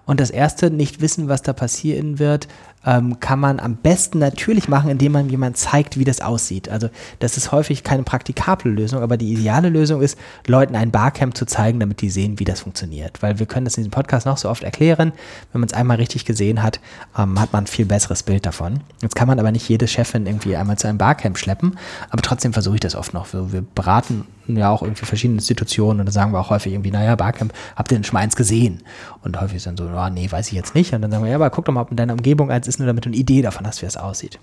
[0.06, 2.48] Und das erste, nicht wissen, was da passieren wird,
[2.86, 6.70] ähm, kann man am besten natürlich machen, indem man jemand zeigt, wie das aussieht.
[6.70, 11.36] Also das ist häufig keine praktikable Lösung, aber die ideale Lösung ist, Leuten ein Barcamp
[11.36, 13.22] zu zeigen, damit die sehen, wie das funktioniert.
[13.22, 15.12] Weil wir können das in diesem Podcast noch so oft erklären.
[15.52, 16.80] Wenn man es einmal richtig gesehen hat,
[17.18, 18.82] ähm, hat man ein viel besseres Bild davon.
[19.02, 21.78] Jetzt kann man aber nicht jede Chefin irgendwie einmal zu einem Barcamp schleppen,
[22.10, 23.28] aber trotzdem versuche ich das oft noch.
[23.34, 27.16] Wir beraten ja auch irgendwie verschiedene Institutionen und da sagen wir auch häufig irgendwie, naja,
[27.16, 28.82] Barcamp, habt ihr denn schon eins gesehen?
[29.22, 30.94] Und häufig ist dann so, oh, nee, weiß ich jetzt nicht.
[30.94, 32.76] Und dann sagen wir, ja, aber guck doch mal, ob in deiner Umgebung eins ist
[32.76, 34.40] ist, nur damit du eine Idee davon hast, wie es aussieht.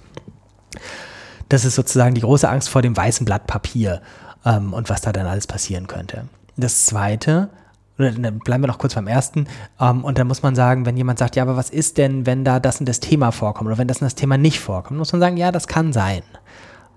[1.49, 4.03] Das ist sozusagen die große Angst vor dem weißen Blatt Papier
[4.45, 6.29] ähm, und was da dann alles passieren könnte.
[6.57, 7.51] Das zweite,
[7.99, 9.47] oder dann bleiben wir noch kurz beim ersten,
[9.81, 12.45] ähm, und dann muss man sagen, wenn jemand sagt, ja, aber was ist denn, wenn
[12.45, 15.13] da das und das Thema vorkommt oder wenn das und das Thema nicht vorkommt, muss
[15.13, 16.23] man sagen, ja, das kann sein.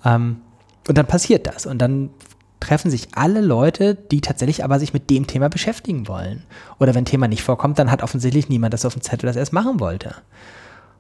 [0.05, 0.41] Ähm,
[0.87, 2.09] und dann passiert das und dann
[2.59, 6.43] treffen sich alle Leute, die tatsächlich aber sich mit dem Thema beschäftigen wollen.
[6.79, 9.43] Oder wenn Thema nicht vorkommt, dann hat offensichtlich niemand das auf dem Zettel, das er
[9.43, 10.15] es machen wollte.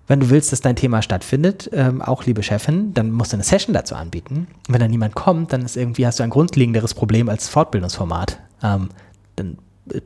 [0.07, 3.43] Wenn du willst, dass dein Thema stattfindet, ähm, auch liebe Chefin, dann musst du eine
[3.43, 4.47] Session dazu anbieten.
[4.67, 8.39] Und wenn da niemand kommt, dann ist irgendwie hast du ein grundlegenderes Problem als Fortbildungsformat.
[8.63, 8.89] Ähm,
[9.35, 9.57] dann
[9.91, 10.01] äh,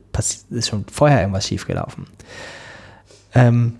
[0.50, 2.06] ist schon vorher irgendwas schiefgelaufen.
[3.34, 3.76] Ähm,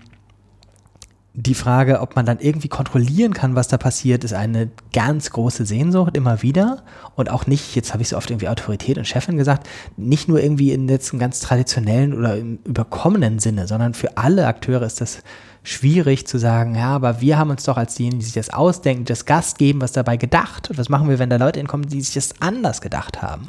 [1.35, 5.65] die Frage, ob man dann irgendwie kontrollieren kann, was da passiert, ist eine ganz große
[5.65, 6.83] Sehnsucht immer wieder
[7.15, 9.67] und auch nicht, jetzt habe ich so oft irgendwie Autorität und Chefin gesagt,
[9.97, 14.45] nicht nur irgendwie in jetzt einem ganz traditionellen oder im überkommenen Sinne, sondern für alle
[14.45, 15.23] Akteure ist das
[15.63, 19.05] schwierig zu sagen, ja, aber wir haben uns doch als diejenigen, die sich das ausdenken,
[19.05, 20.69] das Gast geben, was dabei gedacht.
[20.69, 23.47] Und was machen wir, wenn da Leute hinkommen, die sich das anders gedacht haben?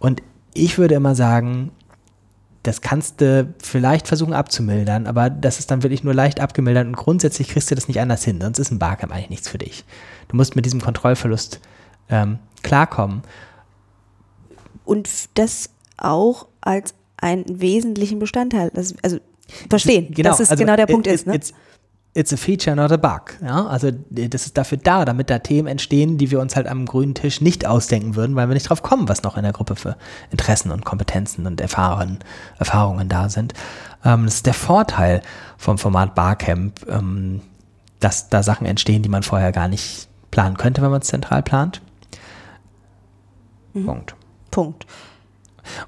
[0.00, 0.20] Und
[0.52, 1.70] ich würde immer sagen,
[2.68, 6.96] das kannst du vielleicht versuchen abzumildern, aber das ist dann wirklich nur leicht abgemildert und
[6.96, 9.86] grundsätzlich kriegst du das nicht anders hin, sonst ist ein Barcamp eigentlich nichts für dich.
[10.28, 11.60] Du musst mit diesem Kontrollverlust
[12.10, 13.22] ähm, klarkommen.
[14.84, 18.70] Und das auch als einen wesentlichen Bestandteil.
[18.74, 19.18] Das, also
[19.70, 21.26] verstehen, genau, dass es also genau der Punkt it, ist.
[21.26, 21.36] Ne?
[21.36, 21.54] It's,
[22.18, 23.38] it's a feature, not a bug.
[23.40, 23.66] Ja?
[23.66, 27.14] Also das ist dafür da, damit da Themen entstehen, die wir uns halt am grünen
[27.14, 29.96] Tisch nicht ausdenken würden, weil wir nicht drauf kommen, was noch in der Gruppe für
[30.30, 32.18] Interessen und Kompetenzen und Erfahrungen,
[32.58, 33.54] Erfahrungen da sind.
[34.04, 35.22] Ähm, das ist der Vorteil
[35.56, 37.40] vom Format Barcamp, ähm,
[38.00, 41.42] dass da Sachen entstehen, die man vorher gar nicht planen könnte, wenn man es zentral
[41.42, 41.80] plant.
[43.74, 43.86] Mhm.
[43.86, 44.14] Punkt.
[44.50, 44.86] Punkt.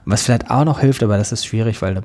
[0.04, 2.02] was vielleicht auch noch hilft, aber das ist schwierig, weil eine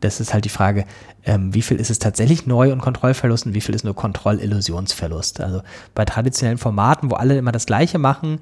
[0.00, 0.84] das ist halt die Frage,
[1.24, 5.40] ähm, wie viel ist es tatsächlich Neu- und Kontrollverlust und wie viel ist nur Kontrollillusionsverlust.
[5.40, 5.62] Also
[5.94, 8.40] bei traditionellen Formaten, wo alle immer das Gleiche machen,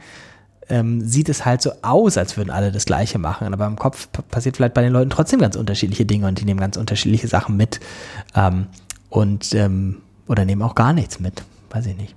[0.69, 3.53] ähm, sieht es halt so aus, als würden alle das Gleiche machen.
[3.53, 6.61] Aber im Kopf passiert vielleicht bei den Leuten trotzdem ganz unterschiedliche Dinge und die nehmen
[6.61, 7.81] ganz unterschiedliche Sachen mit
[8.35, 8.67] ähm,
[9.11, 11.43] und ähm, oder nehmen auch gar nichts mit.
[11.71, 12.15] Weiß ich nicht.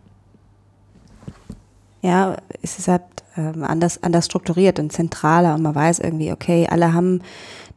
[2.01, 3.01] Ja, es ist halt
[3.35, 7.21] ähm, anders, anders strukturiert und zentraler und man weiß irgendwie, okay, alle haben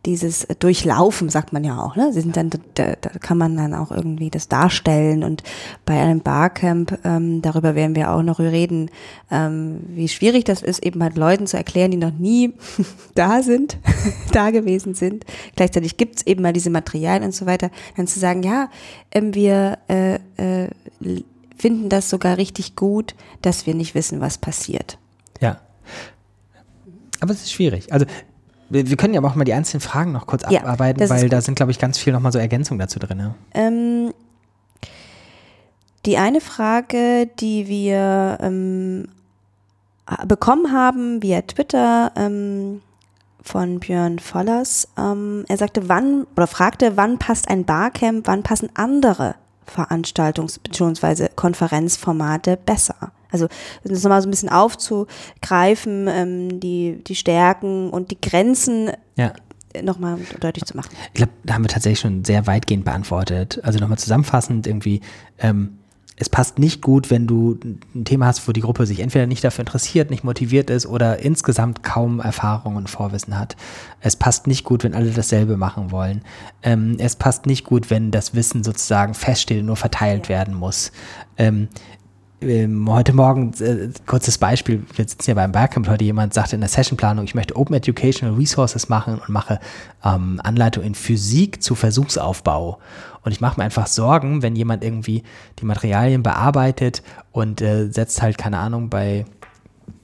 [0.09, 1.95] dieses Durchlaufen, sagt man ja auch.
[1.95, 2.11] Ne?
[2.15, 5.23] Sie sind dann, da, da kann man dann auch irgendwie das darstellen.
[5.23, 5.43] Und
[5.85, 8.91] bei einem Barcamp, ähm, darüber werden wir auch noch reden,
[9.31, 12.55] ähm, wie schwierig das ist, eben halt Leuten zu erklären, die noch nie
[13.15, 13.77] da sind,
[14.33, 15.27] da gewesen sind.
[15.57, 17.71] Gleichzeitig gibt's eben mal diese Materialien und so weiter.
[17.99, 18.71] Dann zu sagen, ja,
[19.13, 20.71] ähm, wir äh, äh,
[21.59, 24.97] finden das sogar richtig gut, dass wir nicht wissen, was passiert.
[25.43, 25.61] Ja.
[27.21, 27.93] Aber es ist schwierig.
[27.93, 28.07] Also
[28.71, 31.41] Wir, wir können ja auch mal die einzelnen Fragen noch kurz Ja, abarbeiten, weil da
[31.41, 33.35] sind, glaube ich, ganz viel nochmal so Ergänzungen dazu drin.
[33.55, 34.13] Ähm,
[36.07, 39.09] die eine Frage, die wir ähm,
[40.27, 42.81] bekommen haben via Twitter ähm,
[43.43, 48.71] von Björn Vollers, ähm, er sagte, wann oder fragte, wann passt ein Barcamp, wann passen
[48.75, 49.35] andere
[49.67, 51.29] Veranstaltungs- bzw.
[51.35, 53.13] Konferenzformate besser?
[53.31, 53.49] Also
[53.85, 59.33] das nochmal so ein bisschen aufzugreifen, ähm, die, die Stärken und die Grenzen Ja.
[59.83, 60.91] nochmal deutlich zu machen.
[61.09, 63.61] Ich glaube, da haben wir tatsächlich schon sehr weitgehend beantwortet.
[63.63, 65.01] Also nochmal zusammenfassend irgendwie,
[65.39, 65.75] ähm,
[66.21, 67.61] es passt nicht gut, wenn du
[67.95, 71.21] ein Thema hast, wo die Gruppe sich entweder nicht dafür interessiert, nicht motiviert ist oder
[71.21, 73.55] insgesamt kaum Erfahrung und Vorwissen hat.
[74.01, 76.23] Es passt nicht gut, wenn alle dasselbe machen wollen.
[76.65, 80.91] Ähm, es passt nicht gut, wenn das Wissen sozusagen feststeht und nur verteilt werden muss.
[81.37, 81.69] Ähm,
[82.41, 86.69] heute Morgen, äh, kurzes Beispiel, wir sitzen ja beim Barcamp, heute jemand sagte in der
[86.69, 89.59] Sessionplanung, ich möchte Open Educational Resources machen und mache
[90.05, 92.79] ähm, Anleitung in Physik zu Versuchsaufbau.
[93.23, 95.25] Und ich mache mir einfach Sorgen, wenn jemand irgendwie
[95.59, 99.25] die Materialien bearbeitet und äh, setzt halt, keine Ahnung, bei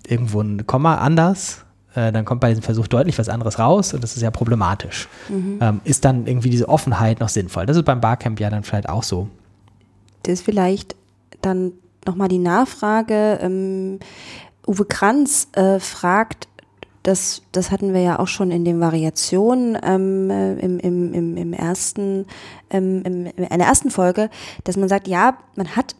[0.06, 4.02] irgendwo ein Komma anders, äh, dann kommt bei diesem Versuch deutlich was anderes raus und
[4.02, 5.08] das ist ja problematisch.
[5.60, 7.64] Ähm, ist dann irgendwie diese Offenheit noch sinnvoll?
[7.64, 9.28] Das ist beim Barcamp ja dann vielleicht auch so.
[10.24, 10.96] Das ist vielleicht
[11.40, 11.72] dann
[12.06, 13.38] nochmal die Nachfrage.
[13.40, 13.98] Ähm,
[14.66, 16.48] Uwe Kranz äh, fragt,
[17.02, 21.36] das, das hatten wir ja auch schon in den Variationen ähm, äh, im, im, im,
[21.36, 22.26] im ersten,
[22.70, 24.30] ähm, im, in der ersten Folge,
[24.64, 25.94] dass man sagt, ja, man hat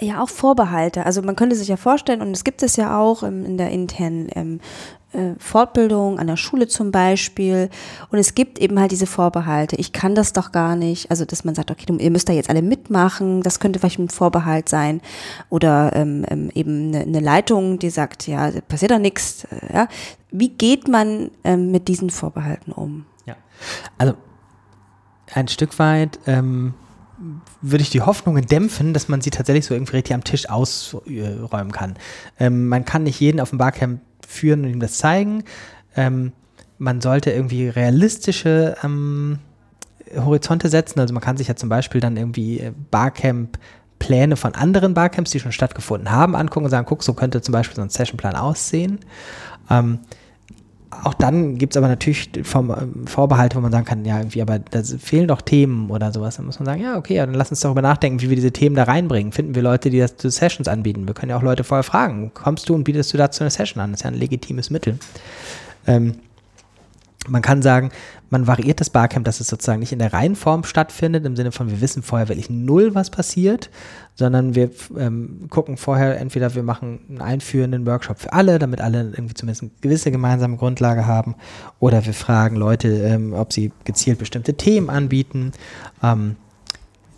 [0.00, 1.04] ja auch Vorbehalte.
[1.04, 3.70] Also man könnte sich ja vorstellen, und es gibt es ja auch ähm, in der
[3.70, 5.03] internen ähm, äh,
[5.38, 7.70] Fortbildung, an der Schule zum Beispiel.
[8.10, 9.76] Und es gibt eben halt diese Vorbehalte.
[9.76, 11.10] Ich kann das doch gar nicht.
[11.10, 13.42] Also, dass man sagt, okay, ihr müsst da jetzt alle mitmachen.
[13.42, 15.00] Das könnte vielleicht ein Vorbehalt sein.
[15.50, 19.44] Oder ähm, ähm, eben eine, eine Leitung, die sagt, ja, passiert doch nichts.
[19.44, 19.88] Äh, Ja.
[20.30, 23.06] Wie geht man ähm, mit diesen Vorbehalten um?
[23.24, 23.36] Ja.
[23.98, 24.14] Also
[25.32, 26.74] ein Stück weit ähm,
[27.70, 31.72] würde ich die Hoffnungen dämpfen, dass man sie tatsächlich so irgendwie richtig am Tisch ausräumen
[31.72, 31.94] kann.
[32.38, 35.44] Ähm, man kann nicht jeden auf dem Barcamp führen und ihm das zeigen.
[35.96, 36.32] Ähm,
[36.78, 39.38] man sollte irgendwie realistische ähm,
[40.14, 41.00] Horizonte setzen.
[41.00, 43.58] Also man kann sich ja zum Beispiel dann irgendwie äh, Barcamp
[43.98, 47.52] Pläne von anderen Barcamps, die schon stattgefunden haben, angucken und sagen, guck, so könnte zum
[47.52, 48.98] Beispiel so ein Sessionplan aussehen.
[49.70, 50.00] Ähm,
[51.02, 52.64] auch dann gibt es aber natürlich Vor
[53.06, 56.36] Vorbehalte, wo man sagen kann, ja, irgendwie, aber da fehlen doch Themen oder sowas.
[56.36, 58.76] Dann muss man sagen, ja, okay, dann lass uns darüber nachdenken, wie wir diese Themen
[58.76, 59.32] da reinbringen.
[59.32, 61.06] Finden wir Leute, die das zu Sessions anbieten?
[61.06, 63.82] Wir können ja auch Leute vorher fragen, kommst du und bietest du dazu eine Session
[63.82, 63.92] an?
[63.92, 64.98] Das ist ja ein legitimes Mittel.
[65.86, 66.14] Ähm,
[67.28, 67.90] man kann sagen,
[68.30, 71.70] man variiert das Barcamp, dass es sozusagen nicht in der Reihenform stattfindet, im Sinne von,
[71.70, 73.70] wir wissen vorher wirklich null, was passiert,
[74.14, 79.12] sondern wir ähm, gucken vorher, entweder wir machen einen einführenden Workshop für alle, damit alle
[79.14, 81.34] irgendwie zumindest eine gewisse gemeinsame Grundlage haben,
[81.78, 85.52] oder wir fragen Leute, ähm, ob sie gezielt bestimmte Themen anbieten.
[86.02, 86.36] Ähm,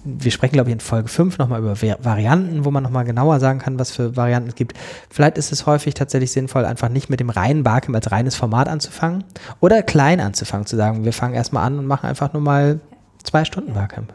[0.07, 3.41] wir sprechen, glaube ich, in Folge 5 nochmal über Vari- Varianten, wo man nochmal genauer
[3.41, 4.77] sagen kann, was für Varianten es gibt.
[5.11, 8.69] Vielleicht ist es häufig tatsächlich sinnvoll, einfach nicht mit dem reinen Barcamp als reines Format
[8.69, 9.25] anzufangen
[9.61, 12.81] oder klein anzufangen, zu sagen, wir fangen erstmal an und machen einfach nur mal
[13.23, 14.13] zwei Stunden Barcamp.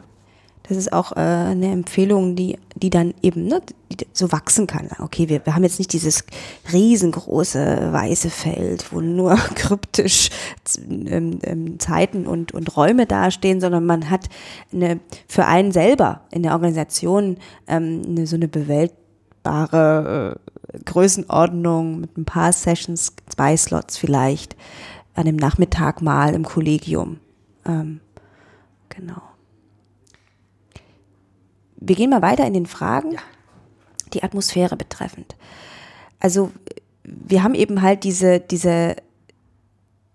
[0.68, 4.88] Das ist auch äh, eine Empfehlung, die, die dann eben ne, die so wachsen kann.
[5.00, 6.24] Okay, wir, wir haben jetzt nicht dieses
[6.72, 10.30] riesengroße weiße Feld, wo nur kryptisch
[10.88, 14.28] ähm, ähm, Zeiten und, und Räume dastehen, sondern man hat
[14.72, 20.38] eine, für einen selber in der Organisation ähm, eine, so eine bewältbare
[20.72, 24.56] äh, Größenordnung mit ein paar Sessions, zwei Slots vielleicht,
[25.14, 27.18] an dem Nachmittag mal im Kollegium.
[27.66, 28.00] Ähm,
[28.88, 29.31] genau.
[31.84, 33.16] Wir gehen mal weiter in den Fragen,
[34.12, 35.34] die Atmosphäre betreffend.
[36.20, 36.52] Also
[37.02, 38.96] wir haben eben halt diese, diese,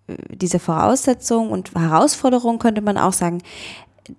[0.08, 3.42] diese Voraussetzung und Herausforderung, könnte man auch sagen,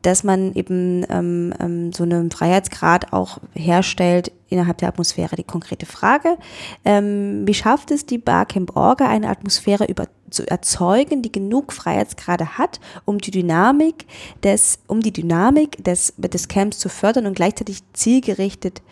[0.03, 5.37] dass man eben ähm, ähm, so einen Freiheitsgrad auch herstellt innerhalb der Atmosphäre.
[5.37, 6.38] Die konkrete Frage,
[6.85, 12.59] ähm, wie schafft es die Barcamp Orga, eine Atmosphäre über, zu erzeugen, die genug Freiheitsgrade
[12.59, 14.07] hat, um die Dynamik
[14.42, 18.83] des, um die Dynamik des, des Camps zu fördern und gleichzeitig zielgerichtet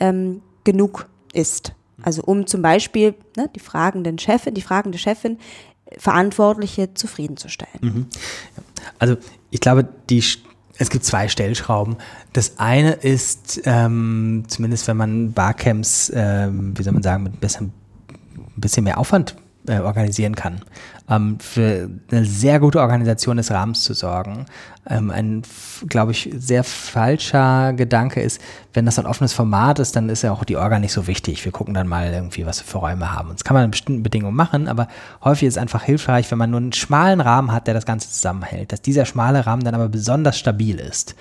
[0.00, 1.72] ähm, genug ist.
[2.02, 5.38] Also um zum Beispiel ne, die fragenden Chefin, die fragende Chefin,
[5.96, 8.08] Verantwortliche zufriedenzustellen.
[8.98, 9.16] Also
[9.50, 10.22] ich glaube, die,
[10.78, 11.96] es gibt zwei Stellschrauben.
[12.32, 17.40] Das eine ist, ähm, zumindest wenn man Barcamps, ähm, wie soll man sagen, mit ein
[17.40, 17.72] bisschen,
[18.36, 19.36] ein bisschen mehr Aufwand
[19.66, 20.60] äh, organisieren kann.
[21.08, 24.46] ähm, für eine sehr gute Organisation des Rahmens zu sorgen.
[24.88, 25.42] Ähm, ein,
[25.88, 28.40] glaube ich, sehr falscher Gedanke ist,
[28.72, 31.44] wenn das ein offenes Format ist, dann ist ja auch die Orga nicht so wichtig.
[31.44, 33.30] Wir gucken dann mal irgendwie, was wir für Räume haben.
[33.30, 34.88] Und das kann man in bestimmten Bedingungen machen, aber
[35.22, 38.10] häufig ist es einfach hilfreich, wenn man nur einen schmalen Rahmen hat, der das Ganze
[38.10, 38.72] zusammenhält.
[38.72, 41.14] Dass dieser schmale Rahmen dann aber besonders stabil ist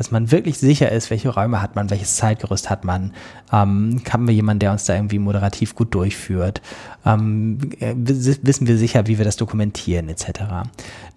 [0.00, 3.12] dass man wirklich sicher ist, welche Räume hat man, welches Zeitgerüst hat man.
[3.52, 6.62] Ähm, haben wir jemanden, der uns da irgendwie moderativ gut durchführt?
[7.04, 10.40] Ähm, äh, wissen wir sicher, wie wir das dokumentieren, etc.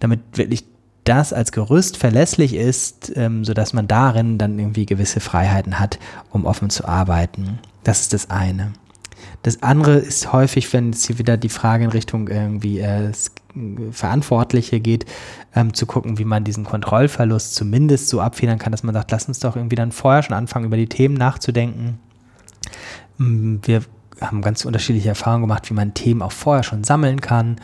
[0.00, 0.66] Damit wirklich
[1.04, 5.98] das als Gerüst verlässlich ist, ähm, sodass man darin dann irgendwie gewisse Freiheiten hat,
[6.30, 7.58] um offen zu arbeiten.
[7.82, 8.72] Das ist das eine.
[9.42, 13.12] Das andere ist häufig, wenn es hier wieder die Frage in Richtung irgendwie äh,
[13.90, 15.04] Verantwortliche geht,
[15.54, 19.28] ähm, zu gucken, wie man diesen Kontrollverlust zumindest so abfedern kann, dass man sagt, lass
[19.28, 21.98] uns doch irgendwie dann vorher schon anfangen, über die Themen nachzudenken.
[23.18, 23.82] Mm, wir
[24.20, 27.56] haben ganz unterschiedliche Erfahrungen gemacht, wie man Themen auch vorher schon sammeln kann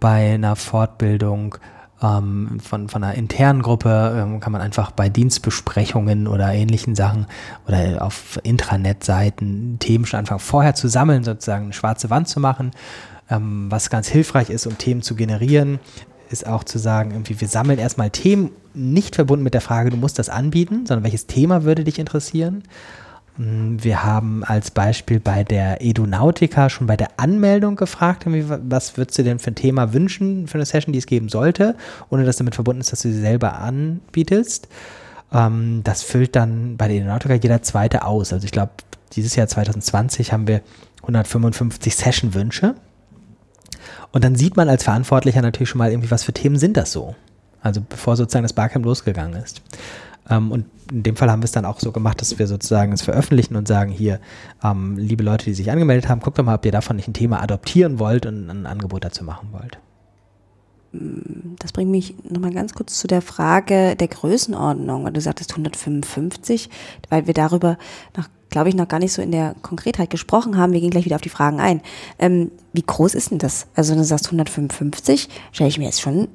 [0.00, 1.56] bei einer Fortbildung
[2.02, 7.26] ähm, von, von einer internen Gruppe ähm, kann man einfach bei Dienstbesprechungen oder ähnlichen Sachen
[7.66, 12.70] oder auf Intranet-Seiten Themen schon anfangen vorher zu sammeln, sozusagen eine schwarze Wand zu machen.
[13.30, 15.80] Ähm, was ganz hilfreich ist, um Themen zu generieren,
[16.30, 19.96] ist auch zu sagen, irgendwie, wir sammeln erstmal Themen, nicht verbunden mit der Frage, du
[19.96, 22.62] musst das anbieten, sondern welches Thema würde dich interessieren.
[23.38, 29.18] Mm, wir haben als Beispiel bei der Edunautica schon bei der Anmeldung gefragt, was würdest
[29.18, 31.76] du denn für ein Thema wünschen für eine Session, die es geben sollte,
[32.10, 34.68] ohne dass damit verbunden ist, dass du sie selber anbietest.
[35.32, 38.32] Ähm, das füllt dann bei der Edunautica jeder zweite aus.
[38.32, 38.72] Also ich glaube,
[39.12, 40.60] dieses Jahr 2020 haben wir
[41.02, 42.74] 155 Session-Wünsche.
[44.10, 46.92] Und dann sieht man als Verantwortlicher natürlich schon mal irgendwie, was für Themen sind das
[46.92, 47.14] so.
[47.62, 49.62] Also bevor sozusagen das Barcamp losgegangen ist.
[50.30, 52.92] Ähm, und in dem Fall haben wir es dann auch so gemacht, dass wir sozusagen
[52.92, 54.20] es veröffentlichen und sagen, hier,
[54.62, 57.14] ähm, liebe Leute, die sich angemeldet haben, guckt doch mal, ob ihr davon nicht ein
[57.14, 59.78] Thema adoptieren wollt und ein Angebot dazu machen wollt.
[61.58, 65.12] Das bringt mich nochmal ganz kurz zu der Frage der Größenordnung.
[65.12, 66.70] Du sagtest 155,
[67.10, 67.76] weil wir darüber
[68.50, 70.72] glaube ich, noch gar nicht so in der Konkretheit gesprochen haben.
[70.72, 71.82] Wir gehen gleich wieder auf die Fragen ein.
[72.18, 73.66] Ähm, wie groß ist denn das?
[73.74, 76.28] Also, wenn du sagst 155, stelle ich mir jetzt schon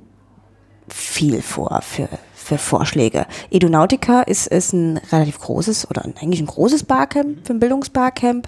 [0.88, 3.26] viel vor für, für Vorschläge.
[3.52, 8.48] Edunautica ist, ist ein relativ großes oder eigentlich ein großes Barcamp, für ein Bildungsbarcamp.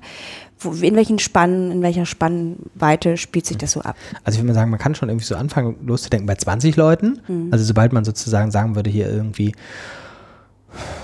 [0.58, 3.98] Wo, in welchen Spannen, in welcher Spannweite spielt sich das so ab?
[4.24, 7.20] Also ich würde mal sagen, man kann schon irgendwie so anfangen loszudenken bei 20 Leuten.
[7.28, 7.50] Mhm.
[7.52, 9.54] Also sobald man sozusagen sagen würde, hier irgendwie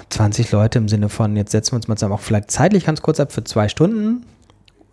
[0.09, 3.01] 20 Leute im Sinne von, jetzt setzen wir uns mal zusammen, auch vielleicht zeitlich ganz
[3.01, 4.25] kurz ab für zwei Stunden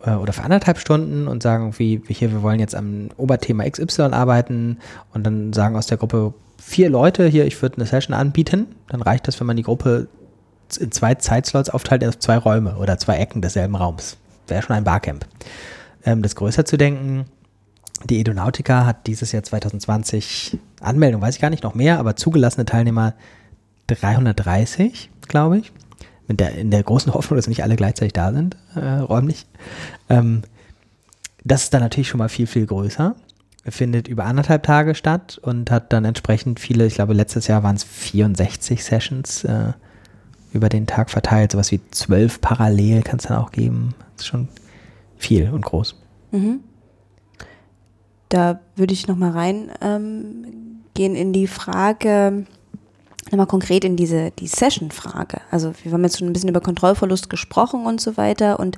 [0.01, 4.03] oder für anderthalb Stunden und sagen, wie, wie hier, wir wollen jetzt am Oberthema XY
[4.13, 4.77] arbeiten
[5.13, 9.01] und dann sagen aus der Gruppe, vier Leute hier, ich würde eine Session anbieten, dann
[9.01, 10.07] reicht das, wenn man die Gruppe
[10.79, 14.17] in zwei Zeitslots aufteilt auf zwei Räume oder zwei Ecken desselben Raums.
[14.47, 15.25] Wäre schon ein Barcamp.
[16.05, 17.25] Ähm, das größer zu denken,
[18.05, 22.65] die Edonautica hat dieses Jahr 2020 Anmeldung, weiß ich gar nicht, noch mehr, aber zugelassene
[22.65, 23.13] Teilnehmer
[23.87, 25.71] 330, glaube ich.
[26.29, 29.45] Mit der, in der großen Hoffnung, dass nicht alle gleichzeitig da sind, äh, räumlich.
[30.07, 30.43] Ähm,
[31.43, 33.15] das ist dann natürlich schon mal viel, viel größer
[33.67, 37.75] findet über anderthalb Tage statt und hat dann entsprechend viele, ich glaube letztes Jahr waren
[37.75, 39.73] es 64 Sessions äh,
[40.53, 43.93] über den Tag verteilt, sowas wie zwölf parallel kann es dann auch geben.
[44.15, 44.47] Das ist schon
[45.17, 45.95] viel und groß.
[46.31, 46.61] Mhm.
[48.29, 50.45] Da würde ich nochmal rein ähm,
[50.97, 52.45] in die Frage,
[53.31, 55.41] nochmal konkret in diese die Session-Frage.
[55.51, 58.77] Also wir haben jetzt schon ein bisschen über Kontrollverlust gesprochen und so weiter und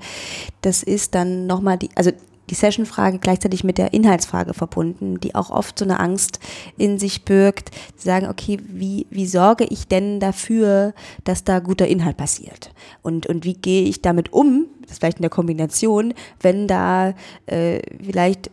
[0.62, 2.12] das ist dann nochmal die, also
[2.52, 6.40] die Session-Frage gleichzeitig mit der Inhaltsfrage verbunden, die auch oft so eine Angst
[6.78, 11.88] in sich birgt, zu sagen, okay, wie, wie sorge ich denn dafür, dass da guter
[11.88, 12.72] Inhalt passiert?
[13.02, 17.14] Und, und wie gehe ich damit um, das vielleicht in der Kombination, wenn da
[17.46, 18.52] äh, vielleicht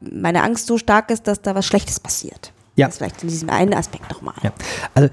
[0.00, 2.53] meine Angst so stark ist, dass da was Schlechtes passiert?
[2.76, 2.86] Ja.
[2.86, 4.34] Das vielleicht in diesem einen Aspekt nochmal.
[4.42, 4.52] Ja.
[4.94, 5.08] Also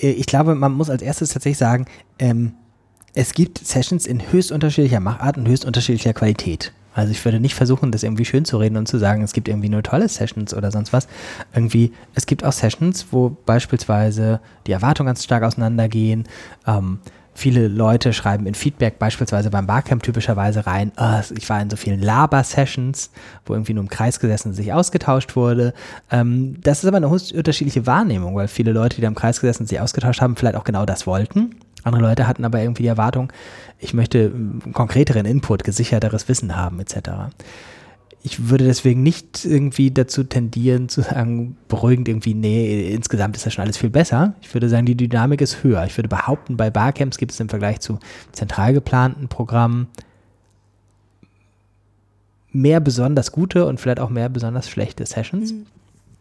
[0.00, 1.86] äh, ich glaube, man muss als erstes tatsächlich sagen,
[2.18, 2.54] ähm,
[3.14, 6.72] es gibt Sessions in höchst unterschiedlicher Machart und höchst unterschiedlicher Qualität.
[6.94, 9.48] Also ich würde nicht versuchen, das irgendwie schön zu reden und zu sagen, es gibt
[9.48, 11.08] irgendwie nur tolle Sessions oder sonst was.
[11.54, 16.24] Irgendwie, es gibt auch Sessions, wo beispielsweise die Erwartungen ganz stark auseinandergehen.
[16.66, 17.00] Ähm,
[17.36, 21.76] viele Leute schreiben in Feedback beispielsweise beim Barcamp typischerweise rein, oh, ich war in so
[21.76, 23.10] vielen Laber-Sessions,
[23.44, 25.74] wo irgendwie nur im Kreis gesessen und sich ausgetauscht wurde.
[26.10, 29.64] Ähm, das ist aber eine unterschiedliche Wahrnehmung, weil viele Leute, die da im Kreis gesessen
[29.64, 31.56] und sich ausgetauscht haben, vielleicht auch genau das wollten.
[31.84, 33.32] Andere Leute hatten aber irgendwie die Erwartung,
[33.78, 36.96] ich möchte ähm, konkreteren Input, gesicherteres Wissen haben, etc.
[38.22, 43.54] Ich würde deswegen nicht irgendwie dazu tendieren zu sagen, beruhigend irgendwie, nee, insgesamt ist das
[43.54, 44.34] schon alles viel besser.
[44.42, 45.84] Ich würde sagen, die Dynamik ist höher.
[45.86, 48.00] Ich würde behaupten, bei Barcamps gibt es im Vergleich zu
[48.32, 49.86] zentral geplanten Programmen
[52.56, 55.52] mehr besonders gute und vielleicht auch mehr besonders schlechte Sessions.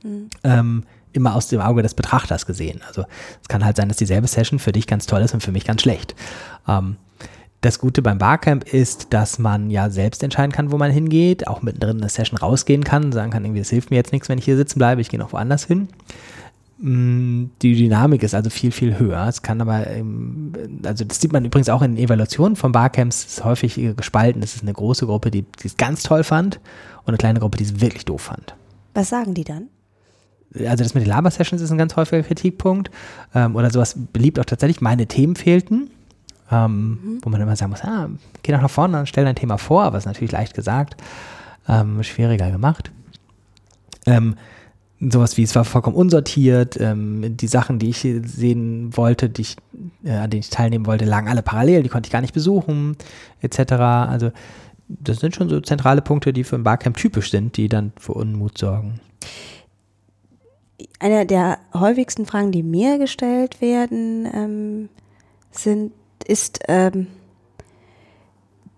[0.04, 0.30] Mhm.
[0.44, 2.82] Ähm, immer aus dem Auge des Betrachters gesehen.
[2.88, 3.06] Also
[3.42, 5.66] es kann halt sein, dass dieselbe Session für dich ganz toll ist und für mich
[5.66, 6.14] ganz schlecht.
[6.68, 6.98] Ähm,
[7.66, 11.64] das Gute beim Barcamp ist, dass man ja selbst entscheiden kann, wo man hingeht, auch
[11.64, 14.38] mittendrin in der Session rausgehen kann, sagen kann, irgendwie, das hilft mir jetzt nichts, wenn
[14.38, 15.88] ich hier sitzen bleibe, ich gehe noch woanders hin.
[16.78, 19.26] Mm, die Dynamik ist also viel, viel höher.
[19.28, 19.86] Es kann aber,
[20.84, 24.44] also das sieht man übrigens auch in Evaluationen von Barcamps, ist häufig gespalten.
[24.44, 26.60] Es ist eine große Gruppe, die es ganz toll fand
[27.00, 28.56] und eine kleine Gruppe, die es wirklich doof fand.
[28.94, 29.70] Was sagen die dann?
[30.60, 32.92] Also das mit den Laber-Sessions ist ein ganz häufiger Kritikpunkt.
[33.34, 35.90] Ähm, oder sowas beliebt auch tatsächlich, meine Themen fehlten.
[36.52, 37.20] Ähm, mhm.
[37.24, 38.10] Wo man immer sagen muss, ah,
[38.44, 40.96] geh doch nach vorne und stell dein Thema vor, aber ist natürlich leicht gesagt,
[41.68, 42.92] ähm, schwieriger gemacht.
[44.06, 44.36] Ähm,
[45.00, 49.58] sowas wie, es war vollkommen unsortiert, ähm, die Sachen, die ich sehen wollte, die ich,
[50.04, 52.96] äh, an denen ich teilnehmen wollte, lagen alle parallel, die konnte ich gar nicht besuchen,
[53.42, 53.74] etc.
[53.74, 54.32] Also
[54.88, 58.14] das sind schon so zentrale Punkte, die für ein Barcamp typisch sind, die dann für
[58.14, 59.00] Unmut sorgen.
[61.00, 64.90] Eine der häufigsten Fragen, die mir gestellt werden, ähm,
[65.52, 65.92] sind,
[66.28, 67.08] ist, ähm,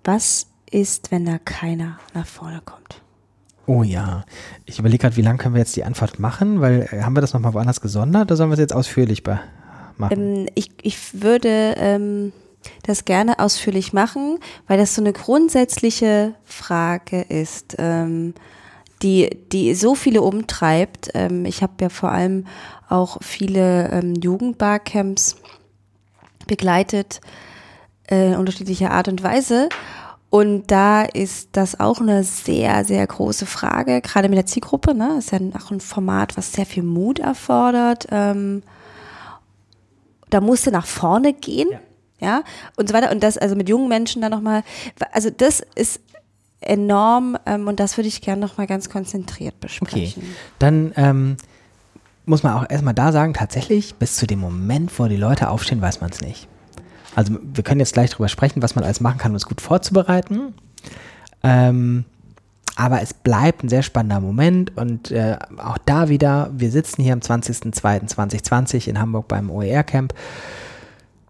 [0.03, 3.01] was ist, wenn da keiner nach vorne kommt?
[3.65, 4.23] Oh ja.
[4.65, 6.61] Ich überlege gerade, wie lange können wir jetzt die Antwort machen?
[6.61, 9.23] Weil äh, haben wir das nochmal woanders gesondert oder sollen wir es jetzt ausführlich
[9.97, 10.11] machen?
[10.11, 12.31] Ähm, ich, ich würde ähm,
[12.83, 18.33] das gerne ausführlich machen, weil das so eine grundsätzliche Frage ist, ähm,
[19.01, 21.09] die, die so viele umtreibt.
[21.13, 22.45] Ähm, ich habe ja vor allem
[22.87, 25.35] auch viele ähm, Jugendbarcamps
[26.47, 27.21] begleitet,
[28.09, 29.69] äh, in unterschiedlicher Art und Weise.
[30.29, 34.93] Und da ist das auch eine sehr, sehr große Frage, gerade mit der Zielgruppe.
[34.93, 35.15] Ne?
[35.17, 38.07] Ist ja auch ein Format, was sehr viel Mut erfordert.
[38.11, 38.63] Ähm,
[40.29, 41.69] da musste nach vorne gehen.
[42.19, 42.27] Ja.
[42.27, 42.43] ja.
[42.75, 43.11] und so weiter.
[43.11, 44.63] Und das, also mit jungen Menschen dann nochmal,
[45.13, 46.01] also das ist
[46.59, 50.23] enorm ähm, und das würde ich gerne nochmal ganz konzentriert besprechen.
[50.23, 51.37] Okay, dann ähm,
[52.27, 55.81] muss man auch erstmal da sagen, tatsächlich, bis zu dem Moment, wo die Leute aufstehen,
[55.81, 56.47] weiß man es nicht.
[57.15, 59.61] Also wir können jetzt gleich darüber sprechen, was man alles machen kann, um es gut
[59.61, 60.53] vorzubereiten.
[61.41, 62.05] Ähm,
[62.75, 67.13] aber es bleibt ein sehr spannender Moment und äh, auch da wieder, wir sitzen hier
[67.13, 70.13] am 20.02.2020 in Hamburg beim OER-Camp,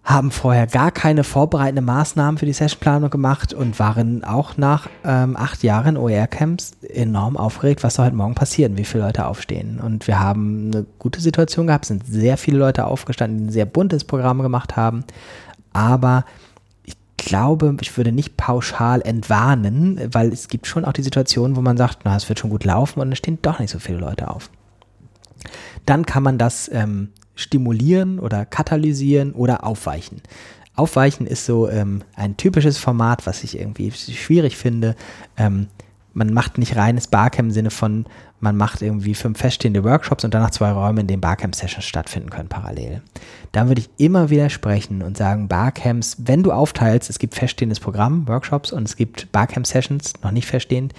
[0.08, 5.36] haben vorher gar keine vorbereitenden Maßnahmen für die Sessionplanung gemacht und waren auch nach ähm,
[5.36, 9.80] acht Jahren OER-Camps enorm aufgeregt, was soll heute Morgen passieren, wie viele Leute aufstehen.
[9.80, 13.66] Und wir haben eine gute Situation gehabt, sind sehr viele Leute aufgestanden, die ein sehr
[13.66, 15.04] buntes Programm gemacht haben
[15.78, 16.26] aber
[16.86, 21.62] ich glaube, ich würde nicht pauschal entwarnen, weil es gibt schon auch die Situation, wo
[21.62, 24.00] man sagt, na, es wird schon gut laufen und es stehen doch nicht so viele
[24.00, 24.50] Leute auf.
[25.86, 30.22] Dann kann man das ähm, stimulieren oder katalysieren oder aufweichen.
[30.76, 34.96] Aufweichen ist so ähm, ein typisches Format, was ich irgendwie schwierig finde.
[35.38, 35.68] Ähm,
[36.14, 38.06] man macht nicht reines Barcamp im Sinne von,
[38.40, 42.50] man macht irgendwie fünf feststehende Workshops und danach zwei Räume, in denen Barcamp-Sessions stattfinden können
[42.50, 43.02] parallel.
[43.52, 48.28] Da würde ich immer widersprechen und sagen, Barcamps, wenn du aufteilst, es gibt feststehendes Programm,
[48.28, 50.94] Workshops und es gibt Barcamp-Sessions, noch nicht feststehend,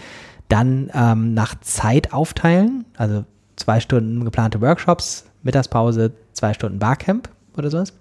[0.49, 3.25] dann ähm, nach Zeit aufteilen, also
[3.57, 7.93] zwei Stunden geplante Workshops, Mittagspause, zwei Stunden Barcamp oder sowas.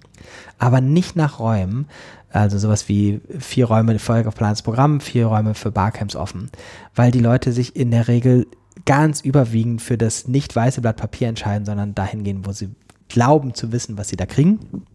[0.57, 1.88] Aber nicht nach Räumen,
[2.29, 6.49] also sowas wie vier Räume vorher geplantes Programm, vier Räume für Barcamps offen,
[6.95, 8.47] weil die Leute sich in der Regel
[8.85, 12.69] ganz überwiegend für das nicht weiße Blatt Papier entscheiden, sondern dahin gehen, wo sie
[13.09, 14.85] glauben zu wissen, was sie da kriegen.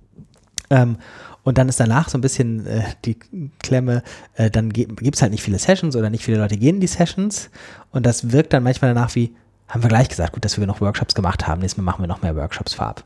[0.70, 0.96] Ähm,
[1.44, 3.18] und dann ist danach so ein bisschen äh, die
[3.58, 4.02] Klemme,
[4.34, 6.86] äh, dann gibt es halt nicht viele Sessions oder nicht viele Leute gehen in die
[6.86, 7.50] Sessions.
[7.90, 9.34] Und das wirkt dann manchmal danach wie,
[9.72, 12.06] haben wir gleich gesagt, gut, dass wir noch Workshops gemacht haben, nächstes Mal machen wir
[12.06, 13.04] noch mehr Workshops vorab.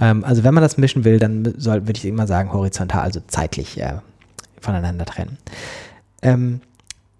[0.00, 3.80] Ähm, also wenn man das mischen will, dann würde ich immer sagen, horizontal, also zeitlich
[3.80, 3.98] äh,
[4.60, 5.38] voneinander trennen.
[6.20, 6.60] Ähm,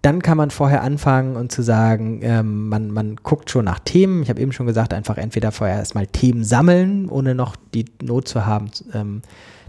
[0.01, 4.21] dann kann man vorher anfangen und zu sagen, ähm, man, man guckt schon nach Themen.
[4.23, 8.27] Ich habe eben schon gesagt, einfach entweder vorher erstmal Themen sammeln, ohne noch die Not
[8.27, 9.21] zu haben, ähm,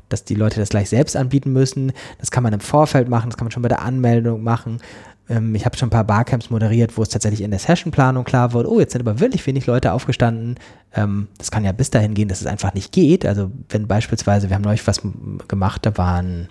[0.09, 1.93] dass die Leute das gleich selbst anbieten müssen.
[2.19, 4.81] Das kann man im Vorfeld machen, das kann man schon bei der Anmeldung machen.
[5.29, 8.53] Ähm, ich habe schon ein paar Barcamps moderiert, wo es tatsächlich in der Sessionplanung klar
[8.53, 10.57] wurde, oh, jetzt sind aber wirklich wenig Leute aufgestanden.
[10.95, 13.27] Ähm, das kann ja bis dahin gehen, dass es einfach nicht geht.
[13.27, 15.01] Also wenn beispielsweise, wir haben neulich was
[15.49, 16.49] gemacht, da waren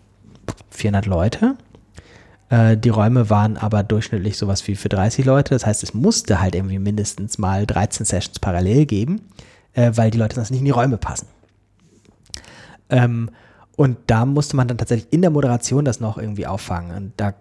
[0.70, 1.56] 400 Leute
[2.50, 5.54] äh, die Räume waren aber durchschnittlich sowas wie für 30 Leute.
[5.54, 9.22] Das heißt, es musste halt irgendwie mindestens mal 13 Sessions parallel geben,
[9.74, 11.28] äh, weil die Leute sonst nicht in die Räume passen.
[12.90, 13.30] Ähm,
[13.76, 16.96] und da musste man dann tatsächlich in der Moderation das noch irgendwie auffangen.
[16.96, 17.34] Und da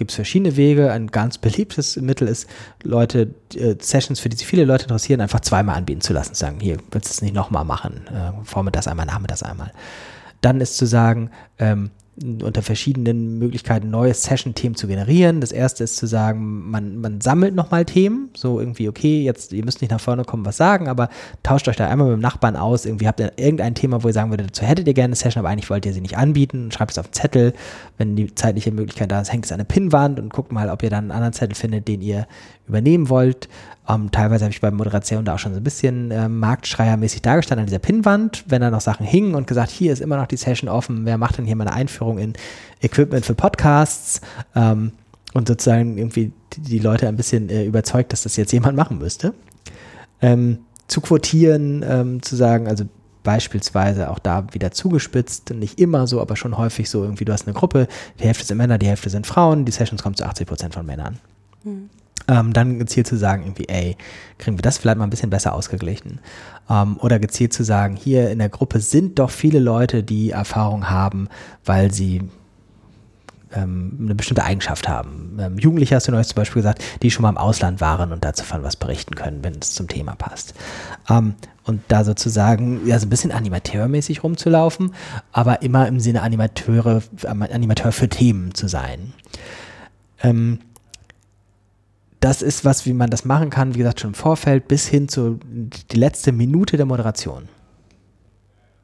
[0.00, 0.90] gibt es verschiedene Wege.
[0.90, 2.48] Ein ganz beliebtes Mittel ist,
[2.82, 6.34] Leute, äh, Sessions, für die sich viele Leute interessieren, einfach zweimal anbieten zu lassen.
[6.34, 8.06] Sagen, hier, willst du es nicht nochmal machen?
[8.08, 9.72] Äh, vormittags einmal, nachmittags einmal.
[10.40, 11.90] Dann ist zu sagen, ähm,
[12.22, 15.40] unter verschiedenen Möglichkeiten neue Session-Themen zu generieren.
[15.40, 19.64] Das erste ist zu sagen, man, man sammelt nochmal Themen, so irgendwie, okay, jetzt, ihr
[19.64, 21.08] müsst nicht nach vorne kommen, was sagen, aber
[21.42, 24.14] tauscht euch da einmal mit dem Nachbarn aus, irgendwie habt ihr irgendein Thema, wo ihr
[24.14, 26.70] sagen würdet, dazu hättet ihr gerne eine Session, aber eigentlich wollt ihr sie nicht anbieten,
[26.72, 27.54] schreibt es auf den Zettel,
[27.96, 30.82] wenn die zeitliche Möglichkeit da ist, hängt es an eine Pinnwand und guckt mal, ob
[30.82, 32.26] ihr dann einen anderen Zettel findet, den ihr
[32.70, 33.48] übernehmen wollt.
[33.88, 37.64] Ähm, teilweise habe ich bei Moderation da auch schon so ein bisschen äh, marktschreiermäßig dargestanden
[37.64, 40.36] an dieser Pinnwand, wenn da noch Sachen hingen und gesagt, hier ist immer noch die
[40.36, 42.34] Session offen, wer macht denn hier mal eine Einführung in
[42.80, 44.20] Equipment für Podcasts?
[44.54, 44.92] Ähm,
[45.32, 49.32] und sozusagen irgendwie die, Leute ein bisschen äh, überzeugt, dass das jetzt jemand machen müsste.
[50.20, 50.58] Ähm,
[50.88, 52.84] zu quotieren, ähm, zu sagen, also
[53.22, 57.46] beispielsweise auch da wieder zugespitzt, nicht immer so, aber schon häufig so irgendwie, du hast
[57.46, 57.86] eine Gruppe,
[58.18, 60.84] die Hälfte sind Männer, die Hälfte sind Frauen, die Sessions kommen zu 80 Prozent von
[60.84, 61.18] Männern.
[61.62, 61.90] Mhm
[62.28, 63.96] ähm, dann gezielt zu sagen, irgendwie, ey,
[64.38, 66.20] kriegen wir das vielleicht mal ein bisschen besser ausgeglichen.
[66.68, 70.90] Ähm, oder gezielt zu sagen, hier in der Gruppe sind doch viele Leute, die Erfahrung
[70.90, 71.28] haben,
[71.64, 72.22] weil sie
[73.52, 75.36] ähm, eine bestimmte Eigenschaft haben.
[75.40, 78.24] Ähm, Jugendliche hast du neulich zum Beispiel gesagt, die schon mal im Ausland waren und
[78.24, 80.54] dazu von was berichten können, wenn es zum Thema passt.
[81.08, 84.94] Ähm, und da sozusagen ja so ein bisschen animateurmäßig rumzulaufen,
[85.32, 89.12] aber immer im Sinne Animateure, Animateur für Themen zu sein.
[90.22, 90.60] Ähm,
[92.20, 95.08] das ist was, wie man das machen kann, wie gesagt, schon im Vorfeld bis hin
[95.08, 97.48] zu die letzte Minute der Moderation.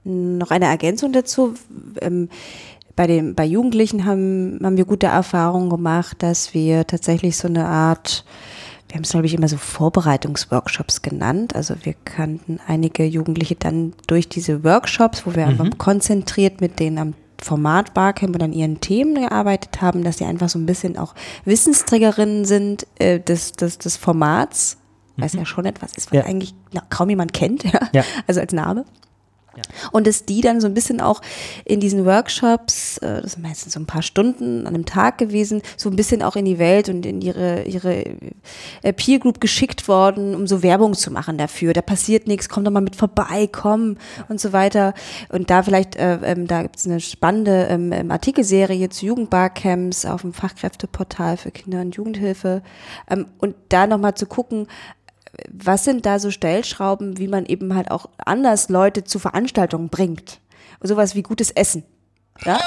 [0.05, 1.55] Noch eine Ergänzung dazu.
[2.01, 2.29] Ähm,
[2.95, 7.67] bei, den, bei Jugendlichen haben, haben wir gute Erfahrungen gemacht, dass wir tatsächlich so eine
[7.67, 8.25] Art,
[8.89, 11.55] wir haben es, glaube ich, immer so Vorbereitungsworkshops genannt.
[11.55, 15.61] Also wir kannten einige Jugendliche dann durch diese Workshops, wo wir mhm.
[15.61, 20.25] einfach konzentriert mit denen am Format Barcamp und an ihren Themen gearbeitet haben, dass sie
[20.25, 21.15] einfach so ein bisschen auch
[21.45, 24.79] Wissensträgerinnen sind äh, des, des, des Formats,
[25.17, 25.41] was mhm.
[25.41, 26.25] ja schon etwas ist, was ja.
[26.25, 26.55] eigentlich
[26.91, 27.81] kaum jemand kennt, ja?
[27.93, 28.05] ja.
[28.27, 28.85] also als Name.
[29.93, 31.21] Und dass die dann so ein bisschen auch
[31.65, 35.63] in diesen Workshops, äh, das sind meistens so ein paar Stunden an einem Tag gewesen,
[35.77, 38.05] so ein bisschen auch in die Welt und in ihre, ihre
[38.83, 41.73] äh, Peer Group geschickt worden, um so Werbung zu machen dafür.
[41.73, 43.97] Da passiert nichts, komm doch mal mit vorbei, komm
[44.29, 44.95] und so weiter.
[45.29, 50.05] Und da vielleicht, äh, ähm, da gibt es eine spannende ähm, ähm, Artikelserie zu Jugendbarcamps
[50.07, 52.63] auf dem Fachkräfteportal für Kinder- und Jugendhilfe.
[53.11, 54.67] Ähm, und da nochmal zu gucken,
[55.51, 60.41] was sind da so Stellschrauben, wie man eben halt auch anders Leute zu Veranstaltungen bringt?
[60.83, 61.85] Sowas wie gutes Essen.
[62.45, 62.59] Ja?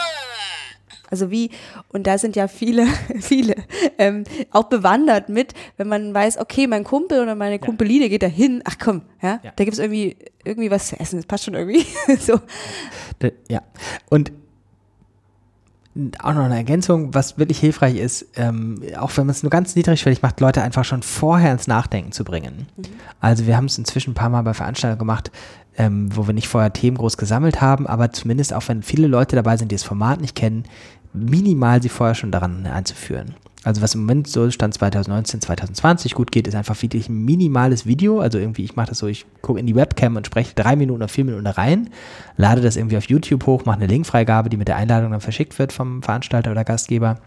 [1.12, 1.50] Also wie,
[1.90, 2.86] und da sind ja viele,
[3.20, 3.56] viele
[3.98, 8.28] ähm, auch bewandert mit, wenn man weiß, okay, mein Kumpel oder meine Kumpeline geht da
[8.28, 9.52] hin, ach komm, ja, ja.
[9.56, 11.86] da gibt es irgendwie, irgendwie was zu essen, das passt schon irgendwie.
[12.20, 12.40] so.
[13.50, 13.62] Ja,
[14.10, 14.32] und
[16.20, 19.76] auch noch eine Ergänzung, was wirklich hilfreich ist, ähm, auch wenn man es nur ganz
[19.76, 22.68] niedrigschwellig macht, Leute einfach schon vorher ins Nachdenken zu bringen.
[22.78, 22.84] Mhm.
[23.20, 25.32] Also wir haben es inzwischen ein paar Mal bei Veranstaltungen gemacht,
[25.78, 29.36] ähm, wo wir nicht vorher Themen groß gesammelt haben, aber zumindest auch wenn viele Leute
[29.36, 30.64] dabei sind, die das Format nicht kennen,
[31.14, 33.34] minimal sie vorher schon daran einzuführen.
[33.64, 37.86] Also was im Moment so Stand 2019, 2020 gut geht, ist einfach wirklich ein minimales
[37.86, 38.22] Video.
[38.22, 41.02] Also irgendwie, ich mache das so, ich gucke in die Webcam und spreche drei Minuten
[41.02, 41.90] oder vier Minuten rein,
[42.38, 45.60] lade das irgendwie auf YouTube hoch, mache eine Linkfreigabe, die mit der Einladung dann verschickt
[45.60, 47.20] wird vom Veranstalter oder Gastgeber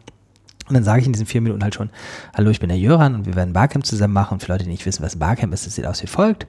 [0.68, 1.90] und dann sage ich in diesen vier Minuten halt schon,
[2.34, 4.38] hallo, ich bin der Jöran und wir werden Barcamp zusammen machen.
[4.40, 6.46] Für Leute, die nicht wissen, was Barcamp ist, das sieht aus wie folgt.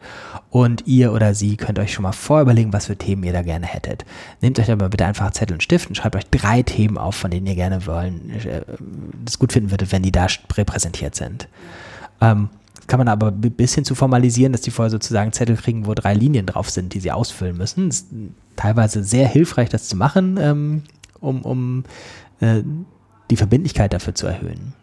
[0.50, 3.66] Und ihr oder sie könnt euch schon mal vorüberlegen, was für Themen ihr da gerne
[3.66, 4.06] hättet.
[4.42, 7.32] Nehmt euch aber bitte einfach Zettel und Stift und schreibt euch drei Themen auf, von
[7.32, 8.62] denen ihr gerne wollen, äh,
[9.26, 11.48] das gut finden würdet, wenn die da repräsentiert sind.
[12.22, 12.50] Ähm,
[12.88, 16.14] kann man aber ein bisschen zu formalisieren, dass die vorher sozusagen Zettel kriegen, wo drei
[16.14, 17.90] Linien drauf sind, die sie ausfüllen müssen.
[17.90, 18.08] Das ist
[18.56, 20.84] teilweise sehr hilfreich, das zu machen, ähm,
[21.20, 21.84] um, um
[22.42, 22.62] äh,
[23.34, 24.74] die Verbindlichkeit dafür zu erhöhen.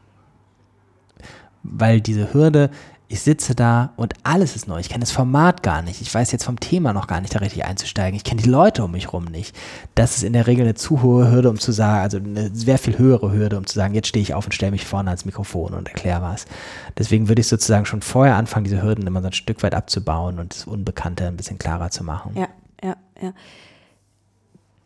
[1.62, 2.70] Weil diese Hürde,
[3.06, 4.80] ich sitze da und alles ist neu.
[4.80, 6.00] Ich kenne das Format gar nicht.
[6.00, 8.16] Ich weiß jetzt vom Thema noch gar nicht, da richtig einzusteigen.
[8.16, 9.54] Ich kenne die Leute um mich rum nicht.
[9.94, 12.78] Das ist in der Regel eine zu hohe Hürde, um zu sagen, also eine sehr
[12.78, 15.24] viel höhere Hürde, um zu sagen, jetzt stehe ich auf und stelle mich vorne ans
[15.24, 16.46] Mikrofon und erkläre was.
[16.98, 20.40] Deswegen würde ich sozusagen schon vorher anfangen, diese Hürden immer so ein Stück weit abzubauen
[20.40, 22.32] und das Unbekannte ein bisschen klarer zu machen.
[22.36, 22.48] Ja,
[22.82, 23.32] ja, ja.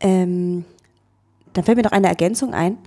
[0.01, 0.65] Ähm,
[1.55, 2.77] dann fällt mir noch eine Ergänzung ein.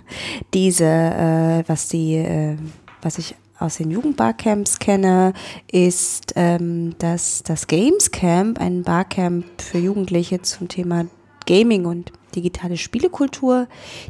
[0.54, 2.56] Diese, äh, was die, äh,
[3.02, 5.32] was ich aus den Jugendbarcamps kenne,
[5.70, 11.06] ist ähm, dass das Games Camp, ein Barcamp für Jugendliche zum Thema
[11.46, 13.66] Gaming und digitale Spielekultur.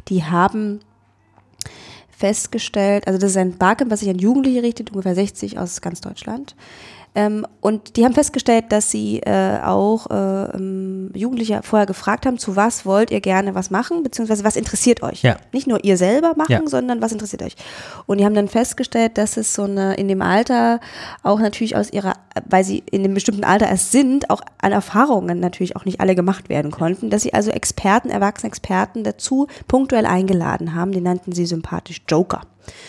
[0.09, 0.81] Die haben
[2.09, 6.01] festgestellt, also das ist ein Barcamp, was sich an Jugendliche richtet, ungefähr 60 aus ganz
[6.01, 6.55] Deutschland.
[7.15, 12.37] Ähm, und die haben festgestellt, dass sie äh, auch äh, ähm, Jugendliche vorher gefragt haben,
[12.37, 15.23] zu was wollt ihr gerne was machen, beziehungsweise was interessiert euch?
[15.23, 15.37] Ja.
[15.51, 16.61] Nicht nur ihr selber machen, Ja.
[16.65, 17.55] sondern was interessiert euch?
[18.05, 20.79] Und die haben dann festgestellt, dass es so eine in dem Alter
[21.23, 22.13] auch natürlich aus ihrer,
[22.47, 26.15] weil sie in dem bestimmten Alter erst sind, auch an Erfahrungen natürlich auch nicht alle
[26.15, 31.31] gemacht werden konnten, dass sie also Experten, erwachsene Experten dazu punktuell eingeladen haben, die nannten
[31.31, 32.41] sie sympathisch Joker.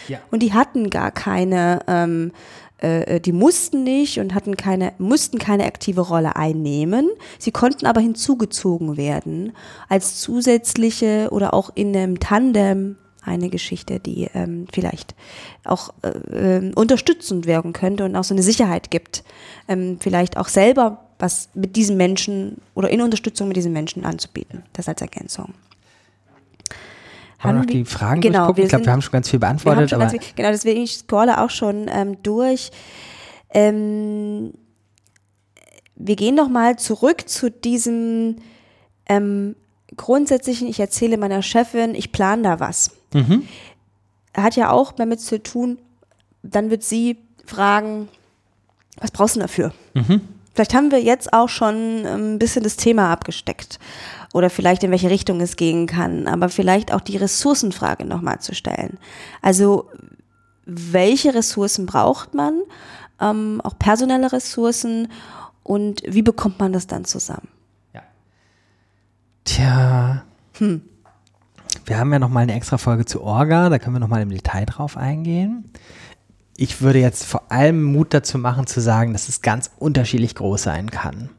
[0.08, 0.18] Ja.
[0.30, 2.32] Und die hatten gar keine, ähm,
[2.80, 7.08] äh, die mussten nicht und hatten keine, mussten keine aktive Rolle einnehmen.
[7.38, 9.52] Sie konnten aber hinzugezogen werden
[9.88, 15.14] als zusätzliche oder auch in einem Tandem eine Geschichte, die ähm, vielleicht
[15.64, 19.24] auch äh, ähm, unterstützend wirken könnte und auch so eine Sicherheit gibt,
[19.68, 24.62] ähm, vielleicht auch selber was mit diesen Menschen oder in Unterstützung mit diesen Menschen anzubieten.
[24.72, 25.52] Das als Ergänzung.
[27.40, 28.64] Haben wir noch wir- die Fragen genau, durchgucken?
[28.64, 31.50] Ich glaube, wir haben schon ganz viel beantwortet, aber viel, genau, deswegen ich scrolle auch
[31.50, 32.70] schon ähm, durch.
[33.52, 34.52] Ähm,
[35.96, 38.36] wir gehen noch mal zurück zu diesem
[39.06, 39.56] ähm,
[39.96, 42.90] grundsätzlichen, ich erzähle meiner Chefin, ich plane da was.
[43.14, 43.48] Mhm.
[44.36, 45.78] Hat ja auch damit zu tun,
[46.42, 48.08] dann wird sie fragen,
[49.00, 49.72] was brauchst du dafür?
[49.94, 50.20] Mhm.
[50.54, 53.78] Vielleicht haben wir jetzt auch schon ähm, ein bisschen das Thema abgesteckt
[54.32, 58.54] oder vielleicht in welche Richtung es gehen kann, aber vielleicht auch die Ressourcenfrage nochmal zu
[58.54, 58.98] stellen.
[59.42, 59.88] Also
[60.66, 62.60] welche Ressourcen braucht man,
[63.20, 65.08] ähm, auch personelle Ressourcen
[65.62, 67.48] und wie bekommt man das dann zusammen?
[69.44, 70.22] Tja.
[70.58, 70.82] Hm.
[71.84, 74.22] Wir haben ja noch mal eine extra Folge zu Orga, da können wir noch mal
[74.22, 75.72] im Detail drauf eingehen.
[76.56, 80.62] Ich würde jetzt vor allem Mut dazu machen, zu sagen, dass es ganz unterschiedlich groß
[80.62, 81.30] sein kann.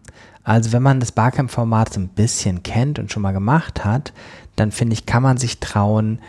[0.44, 4.14] Also wenn man das Barcamp-Format so ein bisschen kennt und schon mal gemacht hat,
[4.56, 6.20] dann finde ich, kann man sich trauen,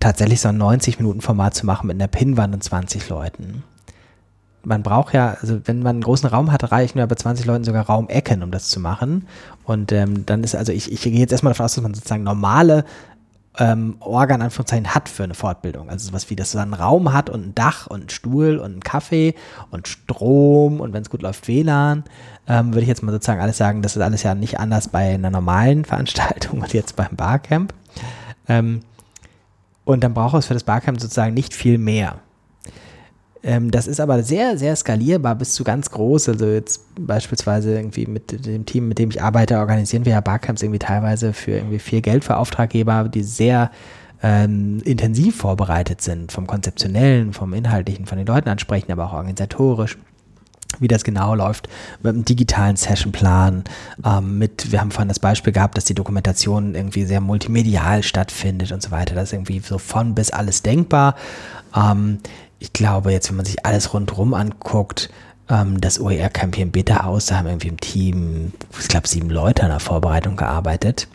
[0.00, 3.64] tatsächlich so ein 90-Minuten-Format zu machen mit einer Pinnwand und 20 Leuten.
[4.62, 7.64] Man braucht ja, also wenn man einen großen Raum hat, reichen ja bei 20 Leuten
[7.64, 9.26] sogar Raumecken, um das zu machen.
[9.64, 12.24] Und ähm, dann ist also, ich, ich gehe jetzt erstmal davon aus, dass man sozusagen
[12.24, 12.84] normale
[13.58, 15.88] ähm, Orga in Anführungszeichen hat für eine Fortbildung.
[15.88, 18.72] Also sowas wie, dass man einen Raum hat und ein Dach und einen Stuhl und
[18.72, 19.34] einen Kaffee
[19.70, 22.04] und Strom und wenn es gut läuft WLAN,
[22.48, 25.14] ähm, würde ich jetzt mal sozusagen alles sagen, das ist alles ja nicht anders bei
[25.14, 27.74] einer normalen Veranstaltung und jetzt beim Barcamp.
[28.48, 28.80] Ähm,
[29.84, 32.20] und dann braucht es für das Barcamp sozusagen nicht viel mehr.
[33.42, 36.28] Ähm, das ist aber sehr, sehr skalierbar bis zu ganz groß.
[36.30, 40.62] Also jetzt beispielsweise irgendwie mit dem Team, mit dem ich arbeite, organisieren wir ja Barcamps
[40.62, 43.70] irgendwie teilweise für irgendwie viel Geld für Auftraggeber, die sehr
[44.22, 49.98] ähm, intensiv vorbereitet sind, vom konzeptionellen, vom inhaltlichen, von den Leuten ansprechen, aber auch organisatorisch
[50.78, 51.68] wie das genau läuft,
[52.02, 53.64] mit einem digitalen Sessionplan,
[54.04, 58.72] ähm, mit, wir haben vorhin das Beispiel gehabt, dass die Dokumentation irgendwie sehr multimedial stattfindet
[58.72, 59.14] und so weiter.
[59.14, 61.14] Das ist irgendwie so von bis alles denkbar.
[61.74, 62.18] Ähm,
[62.58, 65.10] ich glaube, jetzt, wenn man sich alles rundherum anguckt,
[65.48, 69.62] ähm, das OER-Camp hier im Beta-Haus, da haben irgendwie im Team, ich glaube, sieben Leute
[69.62, 71.08] an der Vorbereitung gearbeitet.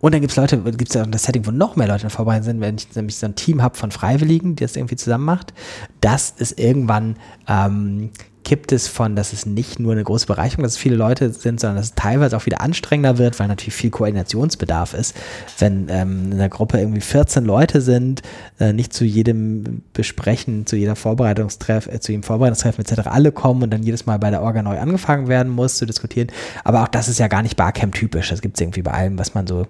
[0.00, 2.44] Und dann gibt es Leute, gibt es ja das Setting, wo noch mehr Leute Vorbereitung
[2.44, 5.52] sind, wenn ich nämlich so ein Team habe von Freiwilligen, die das irgendwie zusammen macht.
[6.00, 7.16] Das ist irgendwann,
[7.48, 8.10] ähm,
[8.48, 11.60] kippt es von, dass es nicht nur eine große Bereicherung, dass es viele Leute sind,
[11.60, 15.14] sondern dass es teilweise auch wieder anstrengender wird, weil natürlich viel Koordinationsbedarf ist.
[15.58, 18.22] Wenn ähm, in der Gruppe irgendwie 14 Leute sind,
[18.58, 23.08] äh, nicht zu jedem Besprechen, zu jeder Vorbereitungstreff, äh, zu jedem Vorbereitungstreffen etc.
[23.08, 26.28] alle kommen und dann jedes Mal bei der Orga neu angefangen werden muss zu diskutieren.
[26.64, 28.30] Aber auch das ist ja gar nicht Barcamp-typisch.
[28.30, 29.66] Das gibt es irgendwie bei allem, was man so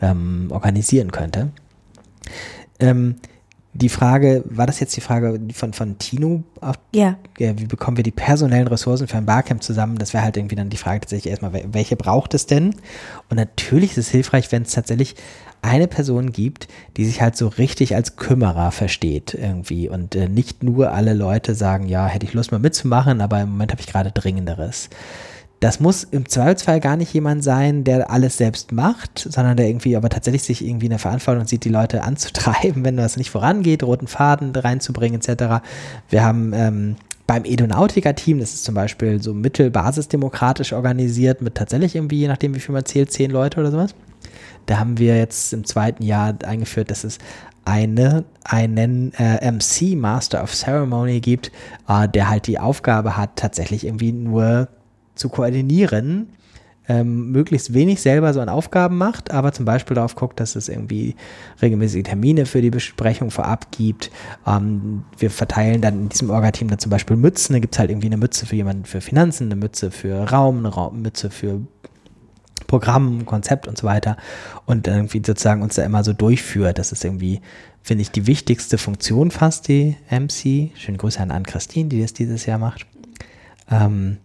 [0.00, 1.50] ähm, organisieren könnte.
[2.78, 3.16] Ähm,
[3.72, 6.42] die Frage, war das jetzt die Frage von, von Tino?
[6.60, 7.16] Auf, Ja.
[7.38, 9.96] äh, wie bekommen wir die personellen Ressourcen für ein Barcamp zusammen?
[9.96, 12.74] Das wäre halt irgendwie dann die Frage tatsächlich erstmal, wel- welche braucht es denn?
[13.28, 15.14] Und natürlich ist es hilfreich, wenn es tatsächlich
[15.62, 20.62] eine Person gibt, die sich halt so richtig als Kümmerer versteht irgendwie und äh, nicht
[20.64, 23.86] nur alle Leute sagen, ja, hätte ich Lust mal mitzumachen, aber im Moment habe ich
[23.86, 24.88] gerade Dringenderes.
[25.60, 29.94] Das muss im Zweifelsfall gar nicht jemand sein, der alles selbst macht, sondern der irgendwie
[29.94, 33.82] aber tatsächlich sich irgendwie in der Verantwortung sieht, die Leute anzutreiben, wenn das nicht vorangeht,
[33.82, 35.62] roten Faden reinzubringen etc.
[36.08, 36.96] Wir haben ähm,
[37.26, 42.60] beim Edonautica-Team, das ist zum Beispiel so mittelbasisdemokratisch organisiert, mit tatsächlich irgendwie, je nachdem wie
[42.60, 43.94] viel man zählt, zehn Leute oder sowas.
[44.64, 47.18] Da haben wir jetzt im zweiten Jahr eingeführt, dass es
[47.66, 51.52] eine, einen äh, MC, Master of Ceremony, gibt,
[51.86, 54.68] äh, der halt die Aufgabe hat, tatsächlich irgendwie nur
[55.20, 56.28] zu koordinieren,
[56.88, 60.68] ähm, möglichst wenig selber so an Aufgaben macht, aber zum Beispiel darauf guckt, dass es
[60.68, 61.14] irgendwie
[61.62, 64.10] regelmäßige Termine für die Besprechung vorab gibt.
[64.44, 67.52] Ähm, wir verteilen dann in diesem Orga-Team dann zum Beispiel Mützen.
[67.52, 70.58] Da gibt es halt irgendwie eine Mütze für jemanden für Finanzen, eine Mütze für Raum,
[70.58, 71.60] eine Raum Mütze für
[72.66, 74.16] Programm, Konzept und so weiter
[74.64, 76.78] und irgendwie sozusagen uns da immer so durchführt.
[76.78, 77.40] Das ist irgendwie,
[77.82, 80.76] finde ich, die wichtigste Funktion fast, die MC.
[80.76, 82.86] Schöne Grüße an Anne-Christine, die das dieses Jahr macht.
[83.70, 84.18] Ähm,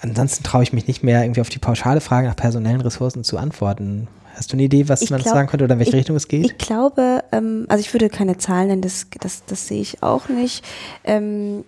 [0.00, 3.38] ansonsten traue ich mich nicht mehr, irgendwie auf die pauschale Frage nach personellen Ressourcen zu
[3.38, 4.08] antworten.
[4.34, 6.16] Hast du eine Idee, was Ich man glaub- sagen könnte oder in welche ich- Richtung
[6.16, 6.44] es geht?
[6.46, 10.28] Ich glaube, ähm, also ich würde keine Zahlen nennen, das, das, das sehe ich auch
[10.28, 10.64] nicht.
[11.04, 11.64] Ähm,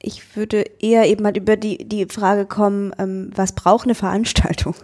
[0.00, 4.74] ich würde eher eben mal über die, die Frage kommen, ähm, was braucht eine Veranstaltung?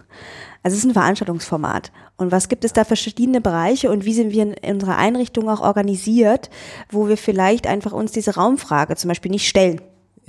[0.63, 1.91] Also es ist ein Veranstaltungsformat.
[2.17, 5.61] Und was gibt es da verschiedene Bereiche und wie sind wir in unserer Einrichtung auch
[5.61, 6.49] organisiert,
[6.91, 9.79] wo wir vielleicht einfach uns diese Raumfrage zum Beispiel nicht stellen?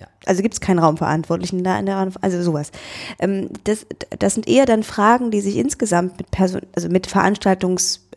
[0.01, 0.07] Ja.
[0.24, 2.72] Also gibt es keinen Raumverantwortlichen da in der, also sowas.
[3.18, 3.86] Ähm, das,
[4.18, 7.07] das sind eher dann Fragen, die sich insgesamt mit Person, also mit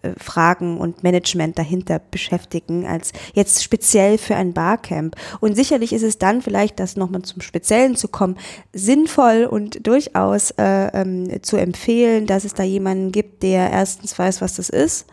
[0.04, 5.16] Veranstaltungsfragen und Management dahinter beschäftigen, als jetzt speziell für ein Barcamp.
[5.40, 8.38] Und sicherlich ist es dann vielleicht, das nochmal zum Speziellen zu kommen,
[8.74, 14.42] sinnvoll und durchaus äh, ähm, zu empfehlen, dass es da jemanden gibt, der erstens weiß,
[14.42, 15.08] was das ist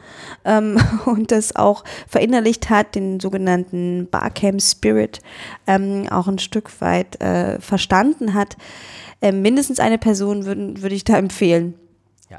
[0.44, 5.20] ähm, und das auch verinnerlicht hat, den sogenannten Barcamp Spirit
[5.66, 8.56] ähm, auch ein Stück weit äh, verstanden hat.
[9.22, 11.74] Ähm, mindestens eine Person würden, würde ich da empfehlen.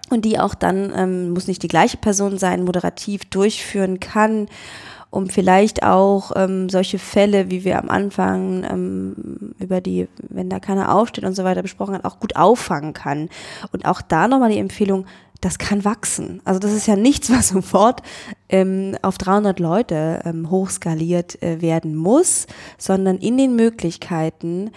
[0.10, 4.48] Und die auch dann, ähm, muss nicht die gleiche Person sein, moderativ durchführen kann,
[5.10, 10.60] um vielleicht auch ähm, solche Fälle, wie wir am Anfang ähm, über die, wenn da
[10.60, 13.30] keiner aufsteht und so weiter besprochen hat, auch gut auffangen kann.
[13.74, 15.06] Und auch da nochmal die Empfehlung,
[15.42, 16.40] das kann wachsen.
[16.46, 18.02] Also das ist ja nichts, was sofort
[18.48, 24.72] ähm, auf 300 Leute ähm, hochskaliert äh, werden muss, sondern in den Möglichkeiten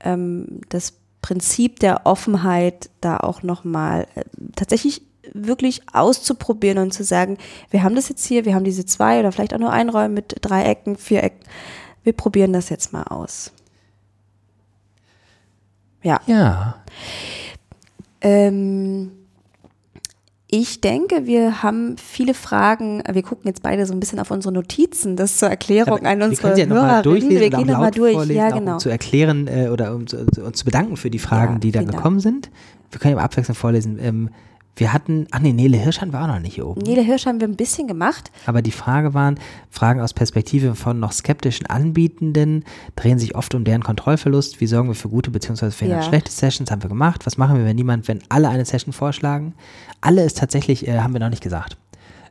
[0.00, 4.24] ähm, das Prinzip der Offenheit da auch nochmal äh,
[4.56, 5.02] tatsächlich
[5.34, 7.38] wirklich auszuprobieren und zu sagen,
[7.70, 10.14] wir haben das jetzt hier, wir haben diese zwei oder vielleicht auch nur ein Räume
[10.14, 11.44] mit drei Ecken, vier Ecken.
[12.02, 13.52] Wir probieren das jetzt mal aus.
[16.02, 16.20] Ja.
[16.26, 16.82] Ja.
[18.20, 19.17] Ähm,
[20.50, 23.02] ich denke, wir haben viele Fragen.
[23.10, 26.26] Wir gucken jetzt beide so ein bisschen auf unsere Notizen, das zur Erklärung an wir
[26.26, 27.30] unsere sie ja Hörerinnen.
[27.30, 28.14] Wir gehen nochmal durch.
[28.14, 28.72] vorlesen, Ja, genau.
[28.74, 31.70] um zu erklären äh, oder um zu, uns zu bedanken für die Fragen, Ja, die
[31.72, 31.96] dann vielen Dank.
[31.98, 32.50] gekommen sind.
[32.90, 33.98] Wir können ja abwechselnd vorlesen.
[34.00, 34.30] Ähm,
[34.78, 36.80] wir hatten, ach nee, Nele Hirschan war auch noch nicht hier oben.
[36.82, 38.30] Nele Hirsch haben wir ein bisschen gemacht.
[38.46, 39.38] Aber die Frage waren,
[39.70, 42.64] Fragen aus Perspektive von noch skeptischen Anbietenden
[42.96, 44.60] drehen sich oft um deren Kontrollverlust.
[44.60, 45.70] Wie sorgen wir für gute bzw.
[45.70, 46.08] verhindern Ja.
[46.08, 46.70] schlechte Sessions?
[46.70, 47.26] Haben wir gemacht.
[47.26, 49.54] Was machen wir, wenn niemand, wenn alle eine Session vorschlagen?
[50.00, 51.76] Alle ist tatsächlich, äh, haben wir noch nicht gesagt.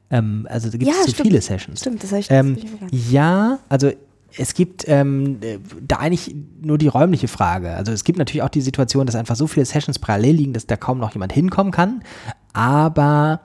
[0.09, 1.27] Ähm, also gibt es Ja, zu stimmt.
[1.27, 1.81] viele Sessions.
[1.81, 2.57] Stimmt, das habe ich, Ähm,
[2.91, 3.91] ja, also
[4.37, 7.71] es gibt ähm, äh, da eigentlich nur die räumliche Frage.
[7.71, 10.67] Also es gibt natürlich auch die Situation, dass einfach so viele Sessions parallel liegen, dass
[10.67, 12.01] da kaum noch jemand hinkommen kann.
[12.53, 13.41] Aber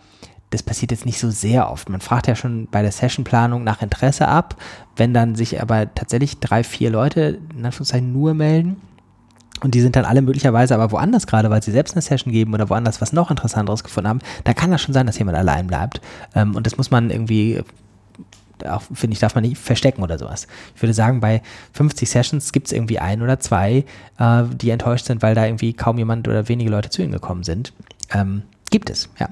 [0.50, 1.88] das passiert jetzt nicht so sehr oft.
[1.88, 4.56] Man fragt ja schon bei der Sessionplanung nach Interesse ab.
[4.96, 8.76] Wenn dann sich aber tatsächlich drei, vier Leute in Anführungszeichen nur melden,
[9.62, 12.52] und die sind dann alle möglicherweise aber woanders gerade, weil sie selbst eine Session geben
[12.52, 15.68] oder woanders was noch Interessanteres gefunden haben, da kann das schon sein, dass jemand allein
[15.68, 16.00] bleibt.
[16.34, 17.62] Ähm, und das muss man irgendwie,
[18.66, 20.46] auch finde ich, darf man nicht verstecken oder sowas.
[20.74, 21.42] Ich würde sagen, bei
[21.72, 23.84] 50 Sessions gibt es irgendwie ein oder zwei,
[24.18, 27.44] äh, die enttäuscht sind, weil da irgendwie kaum jemand oder wenige Leute zu ihnen gekommen
[27.44, 27.72] sind.
[28.12, 29.28] Ähm, gibt es, ja.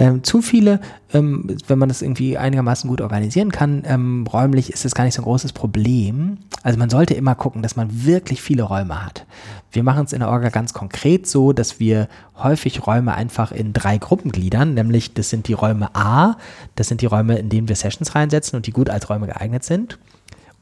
[0.00, 0.80] Ähm, zu viele,
[1.12, 5.12] ähm, wenn man das irgendwie einigermaßen gut organisieren kann, ähm, räumlich ist das gar nicht
[5.12, 6.38] so ein großes Problem.
[6.62, 9.26] Also man sollte immer gucken, dass man wirklich viele Räume hat.
[9.72, 13.74] Wir machen es in der Orga ganz konkret so, dass wir häufig Räume einfach in
[13.74, 16.36] drei Gruppen gliedern, nämlich das sind die Räume A,
[16.76, 19.64] das sind die Räume, in denen wir Sessions reinsetzen und die gut als Räume geeignet
[19.64, 19.98] sind.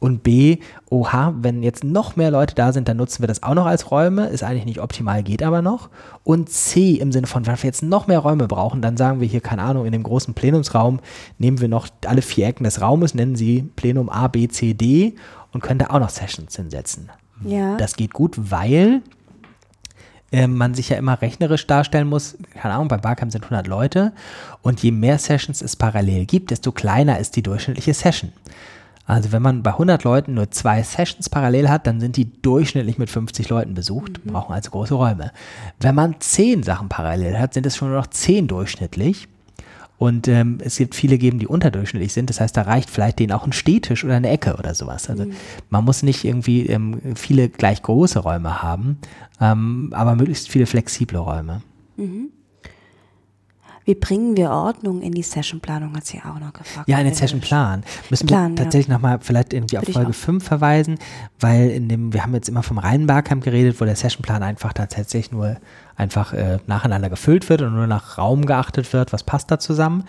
[0.00, 0.58] Und B,
[0.90, 3.90] oha, wenn jetzt noch mehr Leute da sind, dann nutzen wir das auch noch als
[3.90, 4.28] Räume.
[4.28, 5.90] Ist eigentlich nicht optimal, geht aber noch.
[6.22, 9.26] Und C, im Sinne von, wenn wir jetzt noch mehr Räume brauchen, dann sagen wir
[9.26, 11.00] hier, keine Ahnung, in dem großen Plenumsraum
[11.38, 15.16] nehmen wir noch alle vier Ecken des Raumes, nennen sie Plenum A, B, C, D
[15.52, 17.10] und können da auch noch Sessions hinsetzen.
[17.44, 17.76] Ja.
[17.76, 19.02] Das geht gut, weil
[20.30, 22.36] äh, man sich ja immer rechnerisch darstellen muss.
[22.54, 24.12] Keine Ahnung, bei Barcamp sind 100 Leute
[24.62, 28.32] und je mehr Sessions es parallel gibt, desto kleiner ist die durchschnittliche Session.
[29.08, 32.98] Also wenn man bei 100 Leuten nur zwei Sessions parallel hat, dann sind die durchschnittlich
[32.98, 35.32] mit 50 Leuten besucht, brauchen also große Räume.
[35.80, 39.26] Wenn man 10 Sachen parallel hat, sind es schon nur noch 10 durchschnittlich.
[39.96, 42.28] Und ähm, es gibt viele geben, die unterdurchschnittlich sind.
[42.28, 45.08] Das heißt, da reicht vielleicht denen auch ein Stehtisch oder eine Ecke oder sowas.
[45.08, 45.24] Also
[45.70, 48.98] man muss nicht irgendwie ähm, viele gleich große Räume haben,
[49.40, 51.62] ähm, aber möglichst viele flexible Räume.
[53.88, 56.86] Wie bringen wir Ordnung in die Sessionplanung, hat sie auch noch gefragt.
[56.90, 57.48] Ja, in den Nele Session Hirsch.
[57.48, 57.82] Plan.
[58.10, 58.64] Müssen Plan, wir ja.
[58.64, 60.14] tatsächlich nochmal vielleicht irgendwie auf Würde ich Folge auch.
[60.14, 60.98] 5 verweisen,
[61.40, 64.74] weil in dem, wir haben jetzt immer vom reinen Barcamp geredet, wo der Sessionplan einfach
[64.74, 65.56] tatsächlich nur
[65.98, 70.04] einfach äh, nacheinander gefüllt wird und nur nach Raum geachtet wird, was passt da zusammen.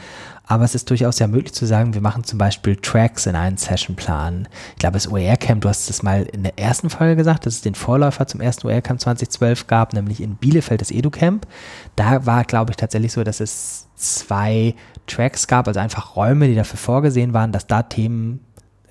[0.46, 3.58] Aber es ist durchaus ja möglich zu sagen, wir machen zum Beispiel Tracks in einen
[3.58, 4.48] Sessionplan.
[4.74, 7.62] Ich glaube, das OER-Camp, du hast es mal in der ersten Folge gesagt, dass es
[7.62, 11.48] den Vorläufer zum ersten OER-Camp 2012 gab, nämlich in Bielefeld das EduCamp.
[11.96, 14.76] Da war, glaube ich, tatsächlich so, dass es zwei
[15.08, 18.42] Tracks gab, also einfach Räume, die dafür vorgesehen waren, dass da Themen,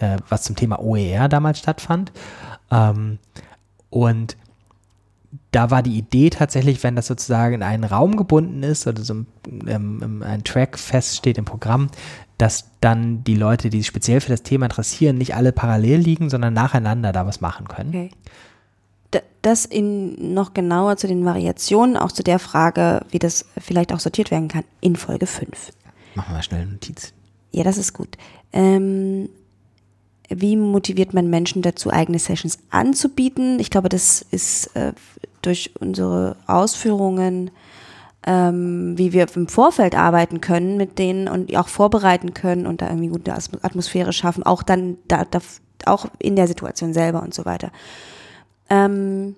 [0.01, 2.13] äh, was zum Thema OER damals stattfand.
[2.73, 3.19] Ähm,
[3.91, 4.37] und
[5.51, 9.25] da war die Idee tatsächlich, wenn das sozusagen in einen Raum gebunden ist oder so
[9.67, 11.89] ähm, ein Track feststeht im Programm,
[12.37, 16.31] dass dann die Leute, die sich speziell für das Thema interessieren, nicht alle parallel liegen,
[16.31, 17.89] sondern nacheinander da was machen können.
[17.91, 18.11] Okay.
[19.41, 24.01] Das in noch genauer zu den Variationen, auch zu der Frage, wie das vielleicht auch
[24.01, 25.73] sortiert werden kann, in Folge 5.
[26.15, 27.15] Machen wir schnell eine Notiz.
[27.53, 28.19] Ja, das ist gut.
[28.53, 29.31] Ähm,
[30.29, 33.59] wie motiviert man Menschen dazu, eigene Sessions anzubieten?
[33.61, 34.93] Ich glaube, das ist äh,
[35.43, 37.51] durch unsere Ausführungen,
[38.27, 42.89] ähm, wie wir im Vorfeld arbeiten können mit denen und auch vorbereiten können und da
[42.89, 45.41] irgendwie gute Atmosphäre schaffen, auch dann da, da
[45.87, 47.71] auch in der Situation selber und so weiter.
[48.69, 49.35] Ähm,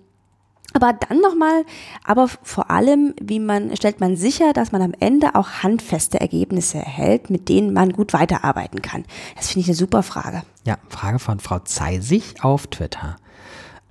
[0.72, 1.64] aber dann nochmal,
[2.04, 6.78] aber vor allem, wie man, stellt man sicher, dass man am Ende auch handfeste Ergebnisse
[6.78, 9.04] erhält, mit denen man gut weiterarbeiten kann.
[9.36, 10.42] Das finde ich eine super Frage.
[10.64, 13.16] Ja, Frage von Frau Zeisig auf Twitter.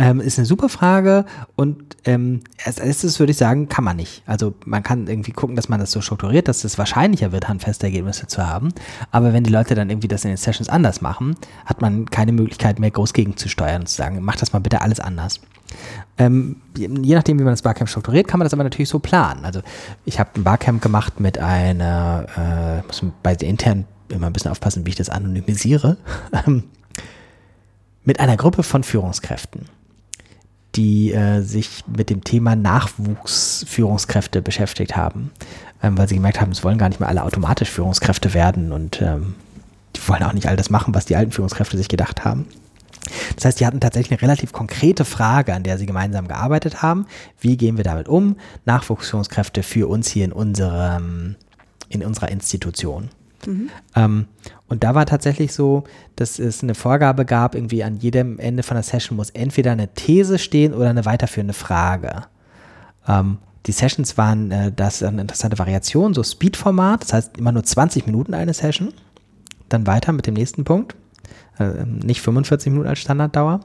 [0.02, 1.26] Ähm, ist eine super Frage
[1.58, 4.24] und ähm, als erstes würde ich sagen, kann man nicht.
[4.26, 7.88] Also man kann irgendwie gucken, dass man das so strukturiert, dass es wahrscheinlicher wird, handfeste
[7.88, 8.70] Ergebnisse zu haben.
[9.12, 11.36] Aber wenn die Leute dann irgendwie das in den Sessions anders machen,
[11.66, 15.02] hat man keine Möglichkeit mehr groß gegenzusteuern und zu sagen, mach das mal bitte alles
[15.02, 15.42] anders.
[16.18, 19.44] Ähm, je nachdem, wie man das Barcamp strukturiert, kann man das aber natürlich so planen.
[19.44, 19.60] Also
[20.06, 24.52] ich habe ein Barcamp gemacht mit einer, äh, muss bei der intern immer ein bisschen
[24.52, 25.98] aufpassen, wie ich das anonymisiere,
[28.06, 29.66] mit einer Gruppe von Führungskräften
[30.76, 35.32] die äh, sich mit dem Thema Nachwuchsführungskräfte beschäftigt haben,
[35.82, 39.02] ähm, weil sie gemerkt haben, es wollen gar nicht mehr alle automatisch Führungskräfte werden und
[39.02, 39.36] ähm,
[39.96, 42.46] die wollen auch nicht all das machen, was die alten Führungskräfte sich gedacht haben.
[43.36, 47.08] Das heißt, die hatten tatsächlich eine relativ konkrete Frage, an der sie gemeinsam gearbeitet haben.
[47.40, 48.36] Wie gehen wir damit um?
[48.66, 51.36] Nachwuchsführungskräfte für uns hier in unserem,
[51.88, 53.10] in unserer Institution.
[53.46, 53.70] Mhm.
[53.96, 54.28] Ähm,
[54.70, 55.84] und da war tatsächlich so,
[56.16, 59.88] dass es eine Vorgabe gab, irgendwie an jedem Ende von der Session muss entweder eine
[59.90, 62.24] These stehen oder eine weiterführende Frage.
[63.08, 67.64] Ähm, die Sessions waren, äh, das eine interessante Variation, so Speed-Format, das heißt immer nur
[67.64, 68.94] 20 Minuten eine Session.
[69.68, 70.96] Dann weiter mit dem nächsten Punkt.
[71.60, 73.62] Äh, nicht 45 Minuten als Standarddauer.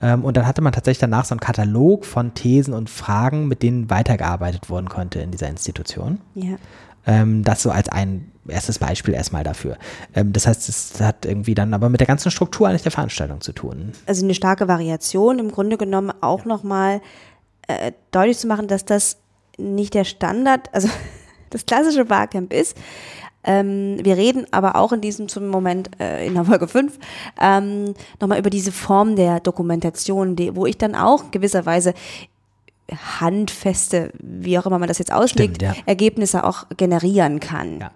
[0.00, 3.62] Ähm, und dann hatte man tatsächlich danach so einen Katalog von Thesen und Fragen, mit
[3.62, 6.20] denen weitergearbeitet worden konnte in dieser Institution.
[6.34, 6.56] Ja.
[7.06, 9.76] Ähm, das so als ein erstes Beispiel erstmal dafür.
[10.14, 13.40] Ähm, das heißt, es hat irgendwie dann aber mit der ganzen Struktur eigentlich der Veranstaltung
[13.40, 13.92] zu tun.
[14.06, 16.48] Also eine starke Variation, im Grunde genommen auch ja.
[16.48, 17.00] nochmal
[17.68, 19.18] äh, deutlich zu machen, dass das
[19.56, 20.88] nicht der Standard, also
[21.50, 22.76] das klassische Barcamp ist.
[23.46, 26.98] Ähm, wir reden aber auch in diesem zum Moment äh, in der Folge 5
[27.38, 31.92] ähm, nochmal über diese Form der Dokumentation, die, wo ich dann auch gewisserweise
[33.20, 35.82] handfeste, wie auch immer man das jetzt auslegt, Stimmt, ja.
[35.86, 37.80] Ergebnisse auch generieren kann.
[37.80, 37.90] Ja.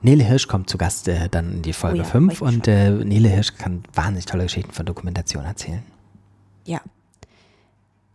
[0.00, 2.90] Nele Hirsch kommt zu Gast äh, dann in die Folge 5 oh ja, und äh,
[2.90, 5.82] Nele Hirsch kann wahnsinnig tolle Geschichten von Dokumentation erzählen.
[6.64, 6.80] Ja.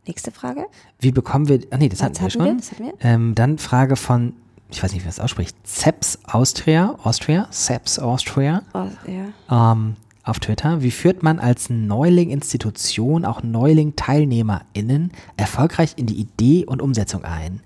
[0.07, 0.65] Nächste Frage.
[0.99, 2.43] Wie bekommen wir, ach nee, das hatten wir schon.
[2.43, 2.93] Wir, hatten wir.
[3.01, 4.33] Ähm, dann Frage von,
[4.69, 8.63] ich weiß nicht, wie man das ausspricht, Zeps Austria, Austria, Zeps Austria.
[8.73, 9.71] Oh, ja.
[9.71, 10.81] Ähm, auf Twitter.
[10.81, 17.61] Wie führt man als Neuling-Institution auch Neuling-TeilnehmerInnen erfolgreich in die Idee und Umsetzung ein?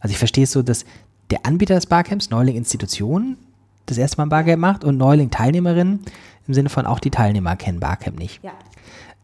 [0.00, 0.84] Also ich verstehe es so, dass
[1.32, 3.38] der Anbieter des Barcamps, Neuling-Institution,
[3.86, 6.00] das erste Mal ein Barcamp macht und Neuling-Teilnehmerinnen
[6.46, 8.44] im Sinne von auch die Teilnehmer kennen Barcamp nicht.
[8.44, 8.52] Ja.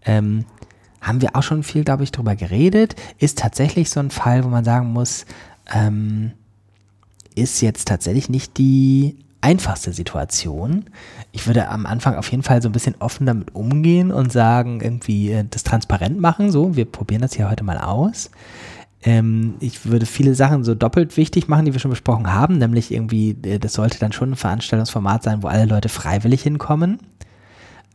[0.07, 0.47] Ähm,
[1.03, 2.97] haben wir auch schon viel, glaube ich, darüber geredet.
[3.19, 5.27] Ist tatsächlich so ein Fall, wo man sagen muss,
[5.73, 6.33] ähm,
[7.35, 10.87] ist jetzt tatsächlich nicht die einfachste Situation.
[11.33, 14.81] Ich würde am Anfang auf jeden Fall so ein bisschen offen damit umgehen und sagen,
[14.81, 16.51] irgendwie äh, das transparent machen.
[16.51, 18.31] So, wir probieren das hier heute mal aus.
[19.03, 22.93] Ähm, ich würde viele Sachen so doppelt wichtig machen, die wir schon besprochen haben, nämlich
[22.93, 26.99] irgendwie, äh, das sollte dann schon ein Veranstaltungsformat sein, wo alle Leute freiwillig hinkommen.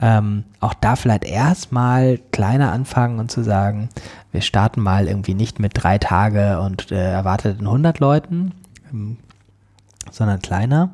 [0.02, 3.90] Ähm, auch da vielleicht erstmal kleiner anfangen und zu sagen,
[4.32, 8.52] wir starten mal irgendwie nicht mit drei Tage und äh, erwarteten 100 Leuten,
[8.92, 9.18] ähm,
[10.12, 10.92] sondern kleiner.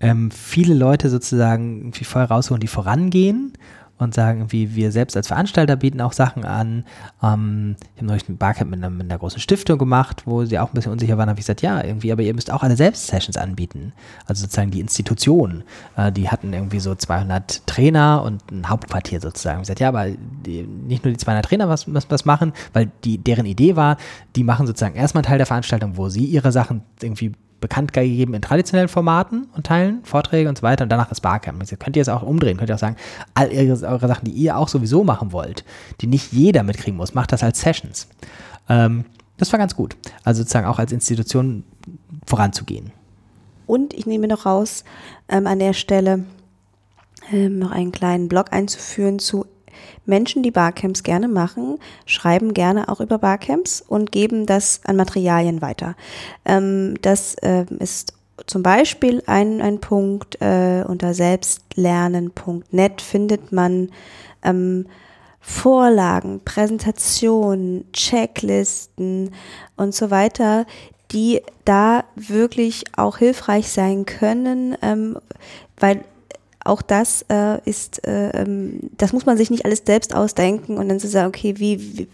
[0.00, 3.52] Ähm, viele Leute sozusagen irgendwie voll rausholen, die vorangehen
[4.02, 6.84] und sagen, irgendwie, wir selbst als Veranstalter bieten auch Sachen an.
[7.22, 10.58] Ähm, ich habe neulich ein Barcamp mit einer, mit einer, großen Stiftung gemacht, wo sie
[10.58, 12.76] auch ein bisschen unsicher waren, habe ich gesagt, ja, irgendwie, aber ihr müsst auch alle
[12.76, 13.92] selbst Sessions anbieten.
[14.26, 15.64] Also sozusagen die Institution,
[15.96, 19.58] äh, die hatten irgendwie so 200 Trainer und ein Hauptquartier sozusagen.
[19.58, 22.90] Ich gesagt, ja, aber die, nicht nur die 200 Trainer was, was, was machen, weil
[23.04, 23.96] die, deren Idee war,
[24.36, 27.32] die machen sozusagen erstmal Teil der Veranstaltung, wo sie ihre Sachen irgendwie
[27.62, 31.58] bekannt gegeben in traditionellen Formaten und Teilen, Vorträge und so weiter und danach das Barcamp.
[31.60, 32.96] Also könnt ihr es auch umdrehen, könnt ihr auch sagen,
[33.32, 35.64] all eure, eure, Sachen, die ihr auch sowieso machen wollt,
[36.02, 38.08] die nicht jeder mitkriegen muss, macht das als Sessions.
[38.68, 39.06] Ähm,
[39.38, 39.96] das war ganz gut.
[40.24, 41.64] Also sozusagen auch als Institution
[42.26, 42.92] voranzugehen.
[43.66, 44.84] Und ich nehme noch raus,
[45.28, 46.24] ähm, an der Stelle
[47.32, 49.46] ähm, noch einen kleinen Blog einzuführen zu
[50.06, 55.62] Menschen, die Barcamps gerne machen, schreiben gerne auch über Barcamps und geben das an Materialien
[55.62, 55.94] weiter.
[56.44, 58.14] Ähm, das äh, ist
[58.46, 63.90] zum Beispiel ein, ein Punkt äh, unter selbstlernen.net findet man
[64.42, 64.86] ähm,
[65.40, 69.32] Vorlagen, Präsentationen, Checklisten
[69.76, 70.66] und so weiter,
[71.10, 75.18] die da wirklich auch hilfreich sein können, ähm,
[75.78, 76.04] weil
[76.64, 80.88] auch das äh, ist, äh, ähm, das muss man sich nicht alles selbst ausdenken und
[80.88, 82.08] dann zu sagen, okay, wie, wie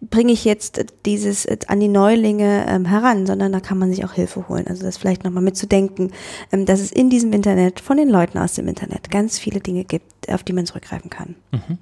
[0.00, 4.04] bringe ich jetzt dieses äh, an die Neulinge ähm, heran, sondern da kann man sich
[4.04, 4.66] auch Hilfe holen.
[4.66, 6.12] Also das vielleicht nochmal mitzudenken,
[6.52, 9.84] ähm, dass es in diesem Internet von den Leuten aus dem Internet ganz viele Dinge
[9.84, 11.34] gibt, auf die man zurückgreifen kann.
[11.52, 11.78] Mhm.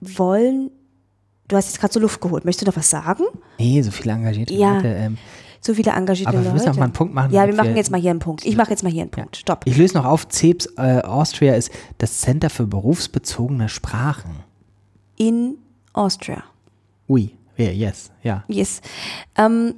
[0.00, 0.70] Wollen
[1.48, 2.44] Du hast jetzt gerade so Luft geholt.
[2.44, 3.22] Möchtest du noch was sagen?
[3.58, 4.74] Nee, so viele engagierte ja.
[4.74, 4.88] Leute.
[4.88, 5.18] Ähm,
[5.66, 6.48] so viele engagierte aber Leute.
[6.48, 7.32] wir müssen auch mal einen Punkt machen.
[7.32, 8.44] Ja, wir machen wir jetzt mal hier einen Punkt.
[8.46, 9.36] Ich mache jetzt mal hier einen Punkt.
[9.36, 9.62] Stopp.
[9.64, 10.28] Ich löse noch auf.
[10.28, 14.36] CEPS äh, Austria ist das Center für berufsbezogene Sprachen.
[15.16, 15.56] In
[15.92, 16.44] Austria.
[17.08, 18.44] Oui, yeah, yes, ja.
[18.48, 18.80] Yes.
[19.36, 19.74] Ähm,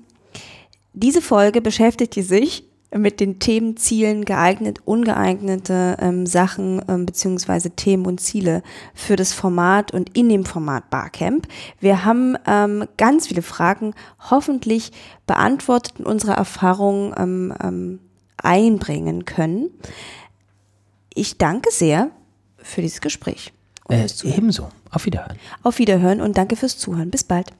[0.93, 8.21] diese Folge beschäftigte sich mit den Themenzielen geeignet, ungeeignete ähm, Sachen ähm, beziehungsweise Themen und
[8.21, 8.63] Ziele
[8.95, 11.47] für das Format und in dem Format Barcamp.
[11.81, 13.95] Wir haben ähm, ganz viele Fragen
[14.31, 14.93] hoffentlich
[15.27, 18.01] beantwortet und unsere Erfahrungen ähm, ähm,
[18.39, 19.71] einbringen können.
[21.13, 22.11] Ich danke sehr
[22.57, 23.53] für dieses Gespräch.
[23.89, 24.69] Äh, ebenso.
[24.91, 25.39] Auf Wiederhören.
[25.63, 27.11] Auf Wiederhören und danke fürs Zuhören.
[27.11, 27.53] Bis bald.